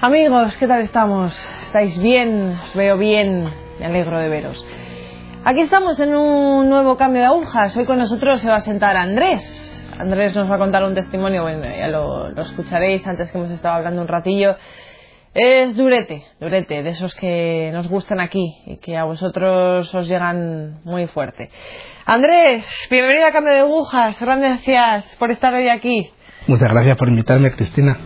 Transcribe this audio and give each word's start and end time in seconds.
Amigos, 0.00 0.56
¿qué 0.56 0.68
tal 0.68 0.82
estamos? 0.82 1.34
¿Estáis 1.62 2.00
bien? 2.00 2.56
Os 2.62 2.74
veo 2.76 2.96
bien. 2.96 3.48
Me 3.80 3.86
alegro 3.86 4.16
de 4.20 4.28
veros. 4.28 4.64
Aquí 5.44 5.58
estamos 5.58 5.98
en 5.98 6.14
un 6.14 6.68
nuevo 6.68 6.96
cambio 6.96 7.22
de 7.22 7.26
agujas. 7.26 7.76
Hoy 7.76 7.84
con 7.84 7.98
nosotros 7.98 8.40
se 8.40 8.48
va 8.48 8.58
a 8.58 8.60
sentar 8.60 8.96
Andrés. 8.96 9.42
Andrés 9.98 10.36
nos 10.36 10.48
va 10.48 10.54
a 10.54 10.58
contar 10.58 10.84
un 10.84 10.94
testimonio, 10.94 11.42
bueno, 11.42 11.64
ya 11.64 11.88
lo, 11.88 12.28
escucharéis 12.28 13.04
antes 13.08 13.32
que 13.32 13.38
hemos 13.38 13.50
estado 13.50 13.74
hablando 13.74 14.00
un 14.00 14.06
ratillo. 14.06 14.54
Es 15.34 15.74
durete, 15.74 16.22
durete, 16.38 16.84
de 16.84 16.90
esos 16.90 17.16
que 17.16 17.70
nos 17.72 17.88
gustan 17.88 18.20
aquí 18.20 18.54
y 18.66 18.76
que 18.76 18.96
a 18.96 19.02
vosotros 19.02 19.92
os 19.92 20.08
llegan 20.08 20.78
muy 20.84 21.08
fuerte. 21.08 21.50
Andrés, 22.06 22.70
bienvenido 22.88 23.26
a 23.26 23.32
Cambio 23.32 23.52
de 23.52 23.60
Agujas. 23.60 24.16
Gracias 24.20 25.16
por 25.16 25.32
estar 25.32 25.52
hoy 25.54 25.68
aquí. 25.68 26.08
Muchas 26.46 26.70
gracias 26.70 26.96
por 26.96 27.08
invitarme, 27.08 27.50
Cristina. 27.56 27.98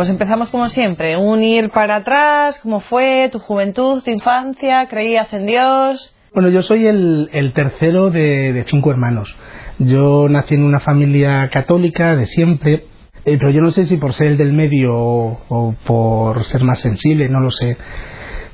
Pues 0.00 0.08
empezamos 0.08 0.48
como 0.48 0.70
siempre, 0.70 1.18
un 1.18 1.42
ir 1.42 1.68
para 1.68 1.96
atrás, 1.96 2.58
cómo 2.62 2.80
fue 2.80 3.28
tu 3.30 3.38
juventud, 3.38 4.02
tu 4.02 4.10
infancia, 4.10 4.86
creías 4.88 5.30
en 5.34 5.44
Dios. 5.44 6.16
Bueno, 6.32 6.48
yo 6.48 6.62
soy 6.62 6.86
el, 6.86 7.52
tercero 7.54 8.08
de, 8.08 8.64
cinco 8.70 8.90
hermanos. 8.92 9.36
Yo 9.78 10.26
nací 10.30 10.54
en 10.54 10.64
una 10.64 10.80
familia 10.80 11.50
católica 11.52 12.16
de 12.16 12.24
siempre, 12.24 12.84
eh, 13.26 13.36
pero 13.36 13.50
yo 13.50 13.60
no 13.60 13.70
sé 13.70 13.84
si 13.84 13.98
por 13.98 14.14
ser 14.14 14.28
el 14.28 14.36
del 14.38 14.54
medio 14.54 14.94
o 14.94 15.74
por 15.84 16.44
ser 16.44 16.64
más 16.64 16.80
sensible, 16.80 17.28
no 17.28 17.40
lo 17.40 17.50
sé. 17.50 17.76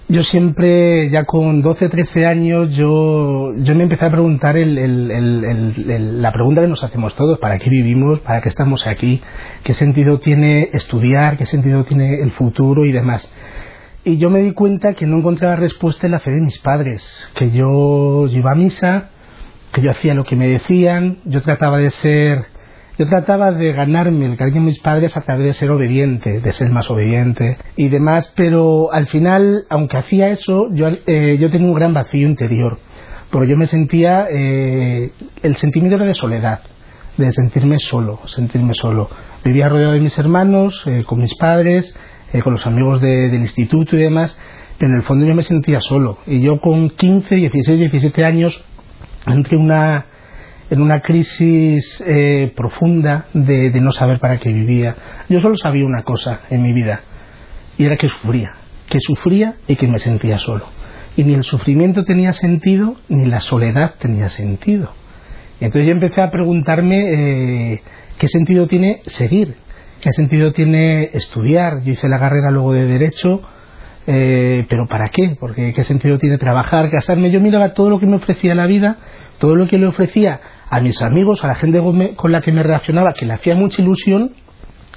Yo 0.09 0.23
siempre, 0.23 1.10
ya 1.10 1.24
con 1.24 1.62
12, 1.62 1.88
13 1.88 2.27
años, 2.27 2.72
yo, 2.77 3.53
yo 3.56 3.75
me 3.75 3.83
empecé 3.83 4.05
a 4.05 4.11
preguntar 4.11 4.56
el, 4.56 4.78
el, 4.78 5.11
el, 5.11 6.22
la 6.22 6.33
pregunta 6.33 6.61
que 6.61 6.69
nos 6.69 6.84
hacemos 6.84 7.17
todos, 7.17 7.41
¿para 7.41 7.58
qué 7.58 7.69
vivimos? 7.69 8.20
¿Para 8.20 8.41
qué 8.41 8.48
estamos 8.48 8.86
aquí? 8.86 9.20
¿Qué 9.64 9.75
sentido 9.75 10.20
tiene 10.20 10.70
estudiar? 10.72 11.36
¿Qué 11.36 11.47
sentido 11.47 11.83
tiene 11.83 12.20
el 12.20 12.31
futuro 12.31 12.84
y 12.84 12.92
demás? 12.92 13.28
Y 14.05 14.19
yo 14.19 14.31
me 14.31 14.42
di 14.42 14.53
cuenta 14.53 14.94
que 14.94 15.06
no 15.06 15.19
encontraba 15.19 15.56
respuesta 15.56 16.06
en 16.06 16.12
la 16.12 16.20
fe 16.20 16.31
de 16.31 16.41
mis 16.41 16.61
padres, 16.61 17.03
que 17.34 17.50
yo, 17.50 18.28
yo 18.28 18.38
iba 18.38 18.53
a 18.53 18.55
misa, 18.55 19.11
que 19.72 19.83
yo 19.83 19.91
hacía 19.91 20.14
lo 20.14 20.22
que 20.22 20.36
me 20.36 20.47
decían, 20.47 21.19
yo 21.25 21.42
trataba 21.42 21.78
de 21.78 21.91
ser 21.91 22.47
yo 22.98 23.06
trataba 23.06 23.52
de 23.52 23.72
ganarme 23.72 24.27
el 24.27 24.36
cariño 24.36 24.61
de 24.61 24.66
mis 24.66 24.80
padres 24.80 25.16
a 25.16 25.20
través 25.20 25.47
de 25.47 25.52
ser 25.55 25.70
obediente, 25.70 26.41
de 26.41 26.50
ser 26.52 26.70
más 26.70 26.91
obediente 26.91 27.58
y 27.77 27.88
demás, 27.88 28.33
pero 28.36 28.92
al 28.92 29.06
final, 29.08 29.64
aunque 29.69 29.98
hacía 29.98 30.30
eso, 30.30 30.69
yo, 30.72 30.88
eh, 31.06 31.36
yo 31.38 31.50
tenía 31.50 31.69
un 31.69 31.75
gran 31.75 31.92
vacío 31.92 32.27
interior, 32.27 32.78
porque 33.30 33.48
yo 33.48 33.56
me 33.56 33.66
sentía, 33.66 34.27
eh, 34.30 35.11
el 35.42 35.56
sentimiento 35.56 35.97
era 35.97 36.06
de 36.06 36.14
soledad, 36.14 36.61
de 37.16 37.30
sentirme 37.33 37.78
solo, 37.78 38.20
sentirme 38.27 38.75
solo. 38.75 39.08
Vivía 39.44 39.69
rodeado 39.69 39.92
de 39.92 40.00
mis 40.00 40.19
hermanos, 40.19 40.83
eh, 40.86 41.05
con 41.06 41.20
mis 41.20 41.34
padres, 41.36 41.98
eh, 42.33 42.42
con 42.42 42.55
los 42.55 42.66
amigos 42.66 43.00
de, 43.00 43.28
del 43.31 43.42
instituto 43.42 43.97
y 43.97 44.00
demás, 44.00 44.41
pero 44.78 44.91
en 44.91 44.98
el 44.98 45.03
fondo 45.05 45.27
yo 45.27 45.34
me 45.34 45.42
sentía 45.42 45.81
solo. 45.81 46.19
Y 46.27 46.41
yo 46.41 46.60
con 46.60 46.91
15, 46.91 47.34
16, 47.34 47.78
17 47.78 48.25
años 48.25 48.64
entré 49.27 49.56
una 49.56 50.06
en 50.70 50.81
una 50.81 51.00
crisis 51.00 52.03
eh, 52.06 52.53
profunda 52.56 53.27
de, 53.33 53.70
de, 53.70 53.81
no 53.81 53.92
saber 53.92 54.19
para 54.19 54.39
qué 54.39 54.53
vivía. 54.53 54.97
Yo 55.28 55.41
solo 55.41 55.56
sabía 55.56 55.84
una 55.84 56.03
cosa 56.03 56.41
en 56.50 56.62
mi 56.62 56.72
vida, 56.72 57.00
y 57.78 57.84
era 57.84 57.97
que 57.97 58.09
sufría, 58.09 58.53
que 58.89 58.98
sufría 59.00 59.56
y 59.69 59.77
que 59.77 59.87
me 59.87 59.98
sentía 59.98 60.39
solo. 60.39 60.67
Y 61.17 61.25
ni 61.25 61.34
el 61.34 61.44
sufrimiento 61.44 62.05
tenía 62.05 62.33
sentido, 62.33 62.97
ni 63.09 63.27
la 63.27 63.41
soledad 63.41 63.94
tenía 63.98 64.28
sentido. 64.28 64.91
Y 65.61 65.64
entonces 65.64 65.87
yo 65.87 65.92
empecé 65.92 66.20
a 66.20 66.31
preguntarme 66.31 67.72
eh, 67.72 67.83
qué 68.19 68.28
sentido 68.28 68.66
tiene 68.66 69.00
seguir, 69.06 69.54
qué 70.00 70.12
sentido 70.12 70.53
tiene 70.53 71.10
estudiar. 71.15 71.83
Yo 71.84 71.93
hice 71.93 72.09
la 72.09 72.19
carrera 72.19 72.50
luego 72.50 72.75
de 72.75 72.87
Derecho, 72.87 73.41
eh, 74.06 74.66
pero 74.69 74.87
¿para 74.87 75.09
qué? 75.09 75.37
Porque 75.41 75.72
qué 75.72 75.84
sentido 75.84 76.19
tiene 76.19 76.37
trabajar, 76.37 76.91
casarme. 76.91 77.31
Yo 77.31 77.41
miraba 77.41 77.72
todo 77.72 77.88
lo 77.88 77.98
que 77.98 78.06
me 78.06 78.16
ofrecía 78.16 78.54
la 78.54 78.66
vida, 78.66 78.98
todo 79.38 79.56
lo 79.56 79.66
que 79.69 79.78
le 79.78 79.87
ofrecía 79.87 80.41
a 80.69 80.81
mis 80.81 81.00
amigos, 81.03 81.44
a 81.44 81.49
la 81.49 81.54
gente 81.54 81.81
con 82.16 82.32
la 82.32 82.41
que 82.41 82.53
me 82.53 82.62
relacionaba, 82.62 83.12
que 83.12 83.27
le 83.27 83.34
hacía 83.34 83.54
mucha 83.54 83.82
ilusión, 83.82 84.32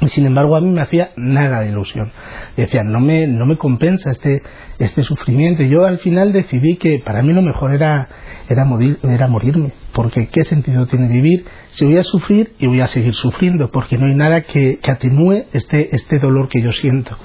y 0.02 0.08
sin 0.10 0.26
embargo 0.26 0.56
a 0.56 0.62
mí 0.62 0.70
me 0.70 0.82
hacía 0.82 1.10
nada 1.18 1.62
de 1.62 1.70
ilusión. 1.70 2.12
Decía, 2.56 2.84
no 2.84 3.00
me, 3.00 3.28
no 3.28 3.46
me 3.46 3.58
compensa 3.58 4.12
este, 4.12 4.42
este 4.78 5.04
sufrimiento. 5.04 5.64
Y 5.64 5.70
yo 5.70 5.86
al 5.86 6.00
final 6.00 6.32
decidí 6.32 6.78
que 6.78 7.00
para 7.00 7.22
mí 7.22 7.34
lo 7.34 7.42
mejor 7.42 7.74
era, 7.74 8.08
era, 8.48 8.64
morir, 8.64 8.98
era 9.04 9.28
morirme, 9.28 9.74
porque 9.94 10.28
¿qué 10.28 10.46
sentido 10.46 10.88
tiene 10.88 11.10
vivir 11.10 11.46
si 11.72 11.86
voy 11.86 11.98
a 11.98 12.04
sufrir 12.04 12.54
y 12.60 12.68
voy 12.68 12.80
a 12.80 12.88
seguir 12.88 13.14
sufriendo? 13.14 13.70
Porque 13.72 13.98
no 13.98 14.06
hay 14.06 14.16
nada 14.16 14.42
que, 14.42 14.80
que 14.82 14.92
atenúe 14.92 15.44
este, 15.52 15.94
este 15.94 16.20
dolor 16.20 16.48
que 16.48 16.62
yo 16.62 16.72
siento. 16.72 17.18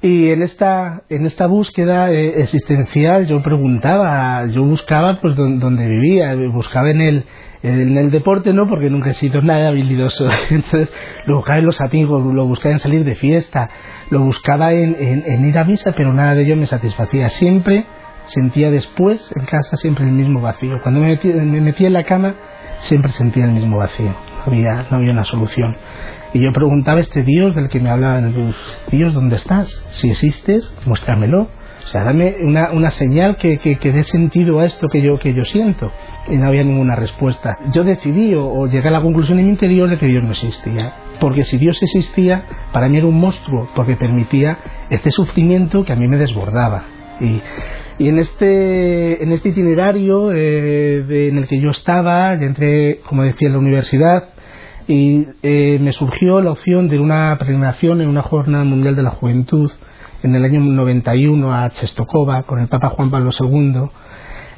Y 0.00 0.30
en 0.30 0.42
esta, 0.42 1.02
en 1.10 1.26
esta 1.26 1.46
búsqueda 1.46 2.10
eh, 2.10 2.40
existencial 2.40 3.26
yo 3.26 3.40
preguntaba, 3.40 4.46
yo 4.46 4.64
buscaba 4.64 5.20
pues 5.20 5.36
donde 5.36 5.86
vivía, 5.86 6.34
buscaba 6.50 6.90
en 6.90 7.00
el, 7.00 7.24
en 7.62 7.96
el 7.96 8.10
deporte 8.10 8.52
no, 8.52 8.66
porque 8.68 8.90
nunca 8.90 9.10
he 9.10 9.14
sido 9.14 9.40
nada 9.40 9.68
habilidoso. 9.68 10.28
Entonces 10.50 10.92
lo 11.26 11.36
buscaba 11.36 11.58
en 11.58 11.66
los 11.66 11.80
amigos, 11.80 12.34
lo 12.34 12.46
buscaba 12.46 12.72
en 12.72 12.78
salir 12.80 13.04
de 13.04 13.14
fiesta, 13.14 13.68
lo 14.10 14.20
buscaba 14.20 14.72
en, 14.72 14.96
en, 14.98 15.44
ir 15.46 15.58
a 15.58 15.64
misa, 15.64 15.92
pero 15.96 16.12
nada 16.12 16.34
de 16.34 16.42
ello 16.42 16.56
me 16.56 16.66
satisfacía. 16.66 17.28
Siempre 17.28 17.86
sentía 18.24 18.70
después 18.70 19.32
en 19.36 19.46
casa 19.46 19.76
siempre 19.76 20.04
el 20.04 20.12
mismo 20.12 20.40
vacío. 20.40 20.80
Cuando 20.82 21.00
me 21.00 21.08
metía, 21.08 21.34
me 21.34 21.74
en 21.76 21.92
la 21.92 22.04
cama 22.04 22.34
siempre 22.80 23.12
sentía 23.12 23.44
el 23.44 23.52
mismo 23.52 23.78
vacío. 23.78 24.12
No 24.46 24.52
había, 24.52 24.86
no 24.90 24.96
había 24.96 25.12
una 25.12 25.24
solución. 25.24 25.76
Y 26.34 26.40
yo 26.40 26.52
preguntaba 26.52 26.98
a 26.98 27.02
este 27.02 27.22
Dios 27.22 27.54
del 27.54 27.68
que 27.68 27.78
me 27.78 27.90
hablaban, 27.90 28.54
Dios, 28.90 29.14
¿dónde 29.14 29.36
estás? 29.36 29.86
Si 29.90 30.10
existes, 30.10 30.74
muéstramelo. 30.86 31.42
O 31.42 31.88
sea, 31.88 32.04
dame 32.04 32.36
una, 32.40 32.70
una 32.72 32.90
señal 32.90 33.36
que, 33.36 33.58
que, 33.58 33.76
que, 33.76 33.92
dé 33.92 34.02
sentido 34.04 34.60
a 34.60 34.64
esto 34.64 34.86
que 34.88 35.02
yo, 35.02 35.18
que 35.18 35.34
yo 35.34 35.44
siento. 35.44 35.90
Y 36.28 36.36
no 36.36 36.46
había 36.46 36.62
ninguna 36.62 36.94
respuesta. 36.94 37.58
Yo 37.72 37.82
decidí 37.84 38.34
o, 38.34 38.66
llegué 38.66 38.88
a 38.88 38.92
la 38.92 39.02
conclusión 39.02 39.38
en 39.38 39.46
mi 39.46 39.50
interior 39.50 39.90
de 39.90 39.98
que 39.98 40.06
Dios 40.06 40.22
no 40.22 40.30
existía. 40.30 40.94
Porque 41.20 41.42
si 41.42 41.58
Dios 41.58 41.82
existía, 41.82 42.44
para 42.72 42.88
mí 42.88 42.98
era 42.98 43.06
un 43.06 43.18
monstruo, 43.18 43.68
porque 43.74 43.96
permitía 43.96 44.58
este 44.90 45.10
sufrimiento 45.10 45.84
que 45.84 45.92
a 45.92 45.96
mí 45.96 46.06
me 46.06 46.18
desbordaba. 46.18 46.84
Y, 47.20 47.40
y 48.04 48.08
en 48.08 48.18
este, 48.18 49.22
en 49.22 49.32
este 49.32 49.50
itinerario 49.50 50.32
eh, 50.32 51.28
en 51.28 51.38
el 51.38 51.46
que 51.48 51.60
yo 51.60 51.70
estaba, 51.70 52.34
entré, 52.34 53.00
como 53.06 53.24
decía, 53.24 53.48
en 53.48 53.54
la 53.54 53.58
universidad, 53.58 54.28
y 54.88 55.26
eh, 55.42 55.78
me 55.80 55.92
surgió 55.92 56.40
la 56.40 56.50
opción 56.50 56.88
de 56.88 56.98
una 56.98 57.36
peregrinación 57.38 58.00
en 58.00 58.08
una 58.08 58.22
jornada 58.22 58.64
mundial 58.64 58.96
de 58.96 59.02
la 59.02 59.10
juventud 59.10 59.70
en 60.22 60.34
el 60.34 60.44
año 60.44 60.60
91 60.60 61.54
a 61.54 61.70
Chestokova 61.70 62.44
con 62.44 62.60
el 62.60 62.68
Papa 62.68 62.90
Juan 62.90 63.10
Pablo 63.10 63.30
II 63.38 63.88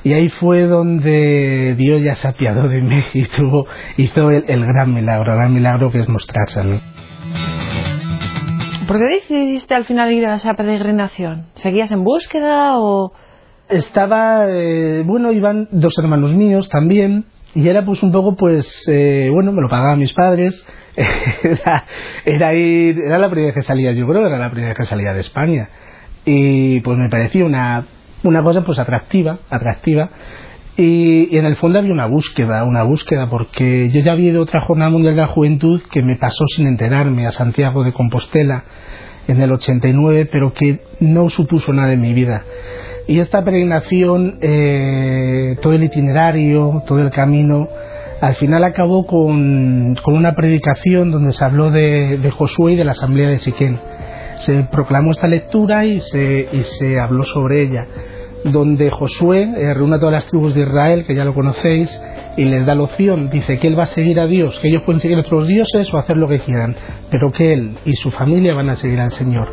y 0.04 0.12
ahí 0.12 0.28
fue 0.28 0.62
donde 0.62 1.75
Dios 1.76 2.03
ya 2.03 2.15
se 2.15 2.28
apiadó 2.28 2.69
de 2.69 2.82
mí 2.82 3.03
y 3.15 3.25
tuvo, 3.25 3.66
hizo 3.97 4.31
el, 4.31 4.44
el 4.48 4.65
gran 4.65 4.92
milagro, 4.94 5.32
el 5.32 5.38
gran 5.38 5.53
milagro 5.53 5.91
que 5.91 6.00
es 6.00 6.09
mostrarse 6.09 6.60
a 6.60 6.65
mí. 6.65 6.81
¿Por 8.87 8.98
qué 8.98 9.04
decidiste 9.06 9.75
al 9.75 9.87
final 9.87 10.12
ir 10.12 10.26
a 10.26 10.37
esa 10.37 10.54
peregrinación? 10.54 11.47
¿Seguías 11.54 11.91
en 11.91 12.04
búsqueda 12.04 12.78
o...? 12.78 13.12
Estaba, 13.70 14.44
eh, 14.47 15.03
bueno, 15.06 15.32
iban 15.32 15.69
dos 15.72 15.97
hermanos 15.98 16.34
míos 16.34 16.69
también, 16.69 17.25
y 17.54 17.69
era 17.69 17.84
pues 17.84 18.03
un 18.03 18.12
poco 18.12 18.37
pues 18.37 18.84
eh, 18.88 19.31
bueno 19.32 19.53
me 19.53 19.62
lo 19.62 19.69
pagaban 19.69 19.98
mis 19.98 20.12
padres 20.12 20.54
era, 21.43 21.84
era 22.25 22.54
ir 22.54 22.98
era 22.98 23.19
la 23.19 23.31
primera 23.31 23.48
vez 23.48 23.54
que 23.54 23.62
salía 23.62 23.93
yo 23.93 24.06
creo 24.06 24.26
era 24.26 24.38
la 24.38 24.50
primera 24.50 24.70
vez 24.70 24.76
que 24.76 24.84
salía 24.84 25.12
de 25.12 25.20
España 25.20 25.69
y 26.25 26.81
pues 26.81 26.98
me 26.98 27.09
parecía 27.09 27.44
una 27.44 27.87
una 28.25 28.43
cosa 28.43 28.65
pues 28.65 28.79
atractiva 28.79 29.38
atractiva. 29.50 30.11
Y, 30.76 31.37
en 31.37 31.47
el 31.47 31.55
fondo 31.55 31.79
había 31.79 31.93
una 31.93 32.06
búsqueda 32.06 32.65
una 32.65 32.82
búsqueda 32.82 33.29
porque 33.31 33.91
yo 33.91 34.00
ya 34.00 34.12
había 34.12 34.31
ido 34.31 34.43
otra 34.43 34.62
jornada 34.67 34.91
mundial 34.91 35.15
de 35.15 35.21
la 35.21 35.29
juventud 35.29 35.81
que 35.91 36.03
me 36.03 36.17
pasó 36.17 36.44
sin 36.49 36.67
enterarme 36.67 37.29
a 37.29 37.31
Santiago 37.31 37.85
de 37.85 37.93
Compostela 37.93 38.65
en 39.29 39.41
el 39.41 39.53
89 39.53 40.29
pero 40.32 40.53
que 40.53 40.81
no 40.99 41.29
supuso 41.29 41.73
nada 41.73 41.93
en 41.93 42.00
mi 42.00 42.12
vida. 42.12 42.43
Y 43.06 43.21
esta 43.21 43.44
peregrinación, 43.44 44.38
eh, 44.41 45.56
todo 45.61 45.75
el 45.75 45.85
itinerario, 45.85 46.82
todo 46.87 47.00
el 47.00 47.11
camino, 47.11 47.69
al 48.20 48.35
final 48.37 48.65
acabó 48.65 49.06
con, 49.06 49.94
con 50.03 50.15
una 50.15 50.35
predicación 50.35 51.11
donde 51.11 51.32
se 51.32 51.44
habló 51.44 51.70
de, 51.70 52.19
de, 52.19 52.31
Josué 52.31 52.73
y 52.73 52.77
de 52.77 52.85
la 52.85 52.93
asamblea 52.93 53.29
de 53.29 53.38
Siquén. 53.38 53.79
Se 54.38 54.65
proclamó 54.65 55.11
esta 55.11 55.27
lectura 55.27 55.85
y 55.85 56.00
se, 56.00 56.49
y 56.50 56.62
se 56.62 56.99
habló 56.99 57.25
sobre 57.25 57.62
ella, 57.62 57.87
donde 58.44 58.91
Josué 58.91 59.43
eh, 59.43 59.75
reúne 59.75 59.96
a 59.96 59.99
todas 59.99 60.12
las 60.12 60.26
tribus 60.26 60.55
de 60.55 60.62
Israel, 60.62 61.05
que 61.06 61.14
ya 61.14 61.25
lo 61.25 61.35
conocéis, 61.35 61.91
y 62.37 62.44
les 62.44 62.67
da 62.67 62.75
la 62.75 62.82
opción, 62.82 63.31
dice 63.31 63.58
que 63.58 63.69
él 63.69 63.79
va 63.79 63.85
a 63.85 63.87
seguir 63.87 64.20
a 64.20 64.26
Dios, 64.26 64.58
que 64.61 64.69
ellos 64.69 64.82
pueden 64.85 65.00
seguir 65.00 65.17
a 65.17 65.20
otros 65.20 65.46
dioses 65.46 65.93
o 65.93 65.99
hacer 65.99 66.17
lo 66.17 66.29
que 66.29 66.41
quieran, 66.41 66.76
pero 67.11 67.31
que 67.32 67.52
él 67.52 67.73
y 67.85 67.93
su 67.94 68.11
familia 68.11 68.55
van 68.55 68.70
a 68.70 68.76
seguir 68.76 69.00
al 69.00 69.12
Señor. 69.12 69.49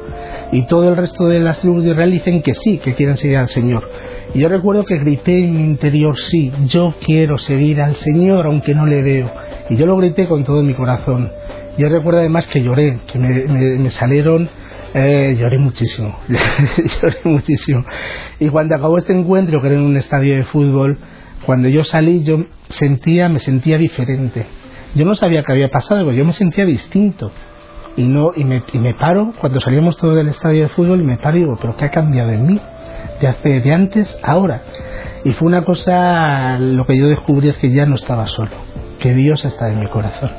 Y 0.51 0.65
todo 0.65 0.89
el 0.89 0.97
resto 0.97 1.27
de 1.27 1.39
las 1.39 1.59
tribus 1.59 1.83
de 1.83 1.91
Israel 1.91 2.11
dicen 2.11 2.41
que 2.41 2.55
sí, 2.55 2.79
que 2.79 2.95
quieren 2.95 3.17
seguir 3.17 3.37
al 3.37 3.47
Señor. 3.47 3.87
Y 4.33 4.39
yo 4.39 4.49
recuerdo 4.49 4.85
que 4.85 4.97
grité 4.97 5.39
en 5.39 5.51
mi 5.51 5.63
interior, 5.63 6.17
sí, 6.17 6.51
yo 6.67 6.93
quiero 7.05 7.37
seguir 7.37 7.81
al 7.81 7.95
Señor 7.95 8.45
aunque 8.45 8.73
no 8.73 8.85
le 8.85 9.01
veo. 9.01 9.31
Y 9.69 9.75
yo 9.75 9.85
lo 9.85 9.97
grité 9.97 10.27
con 10.27 10.43
todo 10.43 10.63
mi 10.63 10.73
corazón. 10.73 11.31
Yo 11.77 11.89
recuerdo 11.89 12.19
además 12.19 12.47
que 12.47 12.61
lloré, 12.61 12.99
que 13.11 13.19
me, 13.19 13.89
salieron, 13.89 14.49
eh, 14.93 15.35
lloré 15.39 15.57
muchísimo, 15.57 16.17
lloré 16.27 17.17
muchísimo. 17.23 17.83
Y 18.39 18.49
cuando 18.49 18.75
acabó 18.75 18.97
este 18.97 19.13
encuentro, 19.17 19.61
que 19.61 19.67
era 19.67 19.75
en 19.77 19.83
un 19.83 19.97
estadio 19.97 20.35
de 20.35 20.43
fútbol, 20.45 20.97
cuando 21.45 21.67
yo 21.69 21.83
salí, 21.83 22.23
yo 22.23 22.45
sentía, 22.69 23.29
me 23.29 23.39
sentía 23.39 23.77
diferente. 23.77 24.45
Yo 24.93 25.05
no 25.05 25.15
sabía 25.15 25.43
qué 25.43 25.53
había 25.53 25.69
pasado, 25.69 26.01
pero 26.01 26.17
yo 26.17 26.25
me 26.25 26.33
sentía 26.33 26.65
distinto. 26.65 27.31
Y, 27.95 28.03
no, 28.03 28.31
y, 28.35 28.43
me, 28.43 28.63
y 28.73 28.79
me 28.79 28.93
paro, 28.93 29.33
cuando 29.39 29.59
salíamos 29.59 29.97
todos 29.97 30.15
del 30.15 30.29
estadio 30.29 30.63
de 30.63 30.69
fútbol, 30.69 31.01
y 31.01 31.03
me 31.03 31.17
paro 31.17 31.37
y 31.37 31.39
digo, 31.41 31.57
¿pero 31.59 31.75
qué 31.75 31.85
ha 31.85 31.89
cambiado 31.89 32.31
en 32.31 32.45
mí? 32.45 32.61
De, 33.19 33.27
hace, 33.27 33.49
de 33.61 33.73
antes 33.73 34.19
ahora. 34.23 34.61
Y 35.23 35.31
fue 35.33 35.47
una 35.47 35.63
cosa, 35.63 36.57
lo 36.59 36.85
que 36.85 36.97
yo 36.97 37.07
descubrí 37.07 37.49
es 37.49 37.57
que 37.57 37.71
ya 37.71 37.85
no 37.85 37.95
estaba 37.95 38.27
solo, 38.27 38.51
que 38.99 39.13
Dios 39.13 39.43
está 39.45 39.69
en 39.69 39.79
mi 39.79 39.89
corazón. 39.89 40.31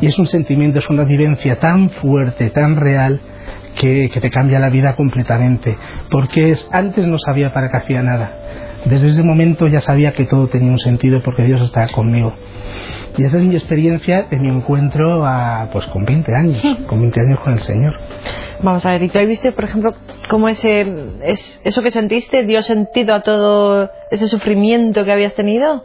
Y 0.00 0.06
es 0.06 0.18
un 0.18 0.26
sentimiento, 0.26 0.78
es 0.78 0.88
una 0.90 1.04
vivencia 1.04 1.58
tan 1.60 1.90
fuerte, 1.90 2.50
tan 2.50 2.76
real, 2.76 3.20
que, 3.78 4.10
que 4.12 4.20
te 4.20 4.30
cambia 4.30 4.58
la 4.58 4.70
vida 4.70 4.94
completamente. 4.96 5.76
Porque 6.10 6.50
es, 6.50 6.68
antes 6.72 7.06
no 7.06 7.18
sabía 7.18 7.52
para 7.52 7.70
qué 7.70 7.76
hacía 7.78 8.02
nada. 8.02 8.32
Desde 8.84 9.08
ese 9.08 9.22
momento 9.22 9.68
ya 9.68 9.80
sabía 9.80 10.12
que 10.12 10.26
todo 10.26 10.48
tenía 10.48 10.70
un 10.70 10.78
sentido 10.78 11.20
porque 11.22 11.44
Dios 11.44 11.62
estaba 11.62 11.88
conmigo. 11.88 12.32
Y 13.16 13.24
esa 13.24 13.38
es 13.38 13.44
mi 13.44 13.54
experiencia 13.54 14.26
de 14.30 14.38
mi 14.38 14.48
encuentro 14.48 15.24
a, 15.26 15.68
pues 15.70 15.86
con 15.86 16.04
20 16.04 16.34
años, 16.34 16.62
con 16.86 17.00
20 17.00 17.20
años 17.20 17.40
con 17.40 17.52
el 17.52 17.58
Señor. 17.58 17.94
Vamos 18.62 18.86
a 18.86 18.92
ver, 18.92 19.02
¿y 19.02 19.08
tú 19.08 19.18
viste, 19.20 19.52
por 19.52 19.64
ejemplo, 19.64 19.92
cómo 20.30 20.48
ese, 20.48 20.86
es, 21.24 21.60
eso 21.64 21.82
que 21.82 21.90
sentiste 21.90 22.44
dio 22.44 22.62
sentido 22.62 23.14
a 23.14 23.20
todo 23.20 23.90
ese 24.10 24.28
sufrimiento 24.28 25.04
que 25.04 25.12
habías 25.12 25.34
tenido? 25.34 25.84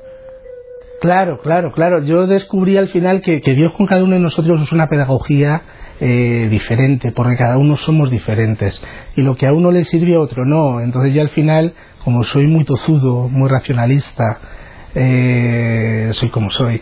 Claro, 1.02 1.40
claro, 1.40 1.72
claro. 1.74 2.02
Yo 2.04 2.26
descubrí 2.28 2.78
al 2.78 2.88
final 2.90 3.22
que, 3.22 3.42
que 3.42 3.54
Dios 3.54 3.74
con 3.78 3.88
cada 3.88 4.04
uno 4.04 4.16
de 4.16 4.22
nosotros 4.22 4.62
es 4.62 4.72
una 4.72 4.88
pedagogía 4.88 5.62
eh, 6.00 6.48
diferente, 6.50 7.12
porque 7.12 7.36
cada 7.36 7.58
uno 7.58 7.78
somos 7.78 8.10
diferentes. 8.12 8.82
Y 9.16 9.22
lo 9.22 9.36
que 9.36 9.48
a 9.48 9.54
uno 9.54 9.72
le 9.72 9.84
sirve 9.86 10.16
a 10.16 10.20
otro 10.20 10.46
no. 10.46 10.80
Entonces 10.82 11.14
yo 11.14 11.22
al 11.22 11.30
final, 11.30 11.74
como 12.04 12.24
soy 12.24 12.48
muy 12.48 12.64
tozudo, 12.66 13.28
muy 13.30 13.50
racionalista, 13.50 14.40
eh, 14.96 16.10
soy 16.12 16.30
como 16.30 16.50
soy. 16.50 16.82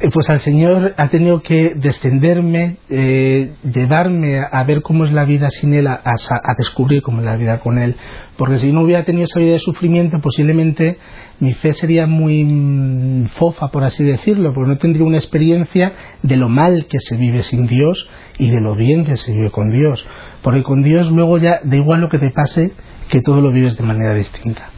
Eh, 0.00 0.08
pues 0.12 0.28
al 0.30 0.40
Señor 0.40 0.94
ha 0.96 1.08
tenido 1.08 1.42
que 1.42 1.72
descenderme, 1.76 2.76
eh, 2.88 3.52
llevarme 3.62 4.40
a, 4.40 4.64
ver 4.64 4.82
cómo 4.82 5.04
es 5.04 5.12
la 5.12 5.24
vida 5.24 5.48
sin 5.50 5.74
Él, 5.74 5.86
a, 5.86 6.02
descubrir 6.58 7.02
cómo 7.02 7.20
es 7.20 7.24
la 7.24 7.36
vida 7.36 7.60
con 7.60 7.78
Él. 7.78 7.96
Porque 8.36 8.58
si 8.58 8.72
no 8.72 8.82
hubiera 8.82 9.04
tenido 9.04 9.24
esa 9.24 9.40
vida 9.40 9.52
de 9.52 9.58
sufrimiento, 9.58 10.18
posiblemente 10.20 10.98
mi 11.40 11.52
fe 11.54 11.72
sería 11.72 12.06
muy 12.06 12.44
mm, 12.44 13.26
fofa, 13.38 13.68
por 13.68 13.84
así 13.84 14.04
decirlo, 14.04 14.52
porque 14.54 14.70
no 14.70 14.78
tendría 14.78 15.04
una 15.04 15.18
experiencia 15.18 15.92
de 16.22 16.36
lo 16.36 16.48
mal 16.48 16.86
que 16.86 16.98
se 17.00 17.16
vive 17.16 17.42
sin 17.42 17.66
Dios 17.66 18.08
y 18.38 18.50
de 18.50 18.60
lo 18.60 18.74
bien 18.74 19.04
que 19.04 19.16
se 19.16 19.32
vive 19.32 19.50
con 19.50 19.70
Dios. 19.70 20.04
Porque 20.42 20.62
con 20.62 20.82
Dios 20.82 21.10
luego 21.10 21.38
ya 21.38 21.60
da 21.62 21.76
igual 21.76 22.00
lo 22.00 22.08
que 22.08 22.18
te 22.18 22.30
pase, 22.30 22.72
que 23.08 23.20
todo 23.20 23.40
lo 23.40 23.52
vives 23.52 23.76
de 23.76 23.84
manera 23.84 24.14
distinta 24.14 24.71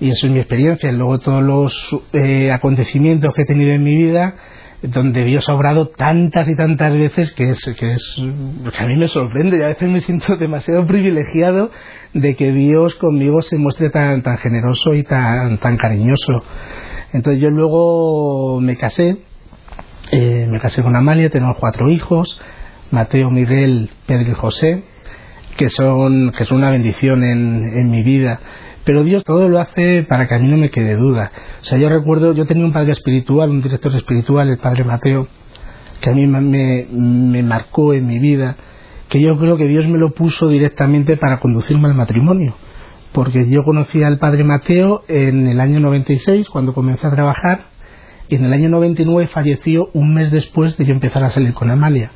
y 0.00 0.10
eso 0.10 0.26
es 0.26 0.32
mi 0.32 0.38
experiencia. 0.38 0.90
Luego 0.92 1.18
todos 1.18 1.42
los 1.42 1.96
eh, 2.12 2.52
acontecimientos 2.52 3.32
que 3.34 3.42
he 3.42 3.46
tenido 3.46 3.72
en 3.72 3.82
mi 3.82 3.96
vida, 3.96 4.34
donde 4.82 5.24
Dios 5.24 5.48
ha 5.48 5.54
obrado 5.54 5.88
tantas 5.88 6.46
y 6.48 6.56
tantas 6.56 6.92
veces 6.92 7.32
que 7.32 7.50
es, 7.50 7.64
que 7.78 7.94
es 7.94 8.22
que 8.76 8.82
a 8.82 8.86
mí 8.86 8.96
me 8.96 9.08
sorprende 9.08 9.58
y 9.58 9.62
a 9.62 9.68
veces 9.68 9.88
me 9.88 10.00
siento 10.00 10.36
demasiado 10.38 10.86
privilegiado 10.86 11.70
de 12.12 12.34
que 12.34 12.52
Dios 12.52 12.94
conmigo 12.96 13.40
se 13.42 13.56
muestre 13.56 13.90
tan, 13.90 14.22
tan 14.22 14.36
generoso 14.38 14.94
y 14.94 15.04
tan, 15.04 15.58
tan 15.58 15.76
cariñoso. 15.76 16.44
Entonces 17.12 17.40
yo 17.40 17.50
luego 17.50 18.60
me 18.60 18.76
casé, 18.76 19.18
eh, 20.10 20.46
me 20.50 20.58
casé 20.60 20.82
con 20.82 20.96
Amalia, 20.96 21.30
tenemos 21.30 21.56
cuatro 21.58 21.88
hijos, 21.88 22.40
Mateo, 22.90 23.30
Miguel, 23.30 23.90
Pedro 24.06 24.32
y 24.32 24.34
José, 24.34 24.82
que 25.56 25.68
son, 25.68 26.32
que 26.36 26.44
son 26.44 26.58
una 26.58 26.70
bendición 26.70 27.22
en, 27.22 27.68
en 27.72 27.90
mi 27.90 28.02
vida. 28.02 28.40
Pero 28.84 29.02
Dios 29.02 29.24
todo 29.24 29.48
lo 29.48 29.60
hace 29.60 30.02
para 30.02 30.26
que 30.28 30.34
a 30.34 30.38
mí 30.38 30.48
no 30.48 30.56
me 30.56 30.70
quede 30.70 30.96
duda. 30.96 31.32
O 31.60 31.64
sea, 31.64 31.78
yo 31.78 31.88
recuerdo, 31.88 32.34
yo 32.34 32.46
tenía 32.46 32.64
un 32.64 32.72
padre 32.72 32.92
espiritual, 32.92 33.50
un 33.50 33.62
director 33.62 33.94
espiritual, 33.94 34.48
el 34.48 34.58
padre 34.58 34.84
Mateo, 34.84 35.26
que 36.00 36.10
a 36.10 36.12
mí 36.12 36.26
me, 36.26 36.86
me 36.90 37.42
marcó 37.42 37.94
en 37.94 38.06
mi 38.06 38.18
vida, 38.18 38.56
que 39.08 39.20
yo 39.20 39.38
creo 39.38 39.56
que 39.56 39.68
Dios 39.68 39.86
me 39.88 39.98
lo 39.98 40.12
puso 40.12 40.48
directamente 40.48 41.16
para 41.16 41.40
conducirme 41.40 41.88
al 41.88 41.94
matrimonio. 41.94 42.54
Porque 43.12 43.48
yo 43.48 43.64
conocí 43.64 44.02
al 44.02 44.18
padre 44.18 44.44
Mateo 44.44 45.04
en 45.08 45.46
el 45.46 45.60
año 45.60 45.80
96, 45.80 46.48
cuando 46.50 46.74
comencé 46.74 47.06
a 47.06 47.10
trabajar, 47.10 47.74
y 48.28 48.36
en 48.36 48.44
el 48.44 48.52
año 48.52 48.68
99 48.68 49.28
falleció 49.28 49.88
un 49.92 50.14
mes 50.14 50.30
después 50.30 50.76
de 50.76 50.84
yo 50.84 50.92
empezar 50.92 51.22
a 51.24 51.30
salir 51.30 51.54
con 51.54 51.70
Amalia. 51.70 52.10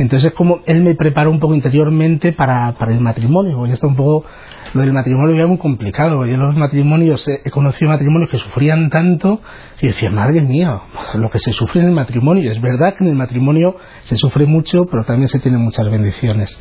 Entonces 0.00 0.30
es 0.30 0.34
como 0.34 0.60
él 0.64 0.82
me 0.82 0.94
preparó 0.94 1.30
un 1.30 1.40
poco 1.40 1.54
interiormente 1.54 2.32
para, 2.32 2.74
el 2.88 3.00
matrimonio, 3.00 3.66
ya 3.66 3.74
está 3.74 3.86
un 3.86 3.96
poco 3.96 4.24
lo 4.72 4.80
del 4.80 4.92
matrimonio 4.94 5.34
era 5.34 5.46
muy 5.46 5.58
complicado. 5.58 6.24
Yo 6.24 6.36
los 6.38 6.56
matrimonios, 6.56 7.26
he 7.28 7.50
conocido 7.50 7.90
matrimonios 7.90 8.30
que 8.30 8.38
sufrían 8.38 8.88
tanto 8.88 9.40
y 9.82 9.88
decía, 9.88 10.10
madre 10.10 10.40
mía, 10.40 10.80
lo 11.14 11.28
que 11.28 11.38
se 11.38 11.52
sufre 11.52 11.80
en 11.80 11.88
el 11.88 11.92
matrimonio. 11.92 12.50
Es 12.50 12.60
verdad 12.62 12.94
que 12.96 13.04
en 13.04 13.10
el 13.10 13.16
matrimonio 13.16 13.76
se 14.04 14.16
sufre 14.16 14.46
mucho, 14.46 14.86
pero 14.90 15.04
también 15.04 15.28
se 15.28 15.38
tienen 15.40 15.60
muchas 15.60 15.90
bendiciones. 15.90 16.58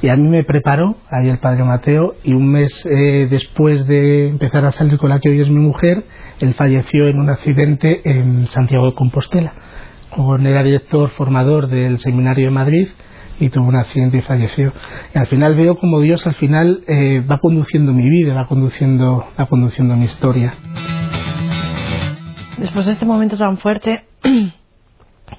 Y 0.00 0.08
a 0.08 0.16
mí 0.16 0.28
me 0.28 0.44
preparó 0.44 0.96
ahí 1.10 1.28
el 1.28 1.38
padre 1.38 1.64
Mateo 1.64 2.14
y 2.24 2.32
un 2.32 2.50
mes 2.50 2.86
eh, 2.86 3.26
después 3.28 3.86
de 3.86 4.28
empezar 4.28 4.64
a 4.64 4.72
salir 4.72 4.96
con 4.96 5.10
la 5.10 5.18
que 5.18 5.28
hoy 5.28 5.42
es 5.42 5.50
mi 5.50 5.60
mujer, 5.60 6.04
él 6.40 6.54
falleció 6.54 7.06
en 7.08 7.18
un 7.18 7.28
accidente 7.28 8.00
en 8.08 8.46
Santiago 8.46 8.86
de 8.86 8.94
Compostela. 8.94 9.52
Como 10.14 10.36
era 10.36 10.62
director 10.62 11.10
formador 11.10 11.68
del 11.68 11.98
Seminario 11.98 12.46
de 12.46 12.50
Madrid, 12.50 12.88
y 13.40 13.50
tuvo 13.50 13.68
un 13.68 13.76
accidente 13.76 14.18
y 14.18 14.22
falleció. 14.22 14.72
Y 15.14 15.18
al 15.18 15.26
final 15.26 15.54
veo 15.54 15.78
como 15.78 16.00
Dios 16.00 16.26
al 16.26 16.34
final 16.34 16.82
eh, 16.86 17.22
va 17.28 17.38
conduciendo 17.38 17.92
mi 17.92 18.08
vida, 18.08 18.34
va 18.34 18.46
conduciendo, 18.46 19.24
va 19.38 19.46
conduciendo 19.46 19.96
mi 19.96 20.04
historia. 20.04 20.54
Después 22.58 22.86
de 22.86 22.92
este 22.92 23.06
momento 23.06 23.36
tan 23.36 23.58
fuerte, 23.58 24.04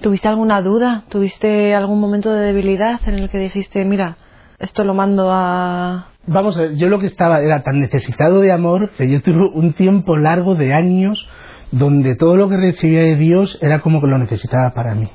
¿tuviste 0.02 0.28
alguna 0.28 0.62
duda? 0.62 1.04
¿Tuviste 1.10 1.76
algún 1.76 2.00
momento 2.00 2.32
de 2.32 2.48
debilidad 2.48 3.02
en 3.06 3.16
el 3.16 3.30
que 3.30 3.40
dijiste, 3.40 3.84
mira, 3.84 4.18
esto 4.60 4.84
lo 4.84 4.94
mando 4.94 5.30
a... 5.32 6.08
Vamos 6.28 6.58
a 6.58 6.62
ver, 6.62 6.76
yo 6.78 6.88
lo 6.90 7.00
que 7.00 7.08
estaba 7.08 7.42
era 7.42 7.64
tan 7.64 7.80
necesitado 7.80 8.42
de 8.42 8.52
amor 8.52 8.90
que 8.98 9.10
yo 9.10 9.22
tuve 9.22 9.50
un 9.54 9.74
tiempo 9.74 10.16
largo 10.16 10.56
de 10.56 10.74
años 10.74 11.28
donde 11.72 12.16
todo 12.16 12.36
lo 12.36 12.50
que 12.50 12.58
recibía 12.58 13.02
de 13.02 13.16
Dios 13.16 13.58
era 13.62 13.80
como 13.80 14.02
que 14.02 14.08
lo 14.08 14.18
necesitaba 14.18 14.72
para 14.74 14.96
mí. 14.96 15.10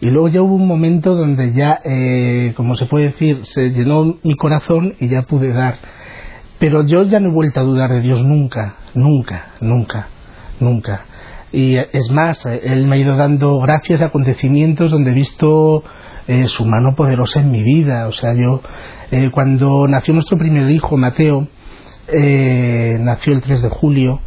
Y 0.00 0.06
luego 0.10 0.28
ya 0.28 0.42
hubo 0.42 0.54
un 0.54 0.66
momento 0.66 1.14
donde 1.14 1.52
ya, 1.52 1.80
eh, 1.84 2.52
como 2.56 2.74
se 2.76 2.86
puede 2.86 3.06
decir, 3.06 3.44
se 3.44 3.70
llenó 3.70 4.16
mi 4.22 4.34
corazón 4.36 4.94
y 5.00 5.08
ya 5.08 5.22
pude 5.22 5.52
dar. 5.52 5.78
Pero 6.58 6.86
yo 6.86 7.04
ya 7.04 7.20
no 7.20 7.30
he 7.30 7.32
vuelto 7.32 7.60
a 7.60 7.62
dudar 7.62 7.90
de 7.90 8.00
Dios 8.00 8.24
nunca, 8.24 8.76
nunca, 8.94 9.52
nunca, 9.60 10.08
nunca. 10.60 11.04
Y 11.52 11.76
es 11.76 12.10
más, 12.10 12.44
Él 12.44 12.86
me 12.86 12.96
ha 12.96 12.98
ido 12.98 13.16
dando 13.16 13.60
gracias 13.60 14.02
a 14.02 14.06
acontecimientos 14.06 14.90
donde 14.90 15.12
he 15.12 15.14
visto 15.14 15.84
eh, 16.26 16.48
su 16.48 16.64
mano 16.66 16.94
poderosa 16.96 17.40
en 17.40 17.52
mi 17.52 17.62
vida. 17.62 18.08
O 18.08 18.12
sea, 18.12 18.34
yo, 18.34 18.60
eh, 19.12 19.30
cuando 19.30 19.86
nació 19.86 20.14
nuestro 20.14 20.36
primer 20.36 20.68
hijo, 20.70 20.96
Mateo, 20.96 21.46
nació 22.08 23.34
el 23.34 23.40
3 23.40 23.62
de 23.62 23.68
julio 23.70 24.20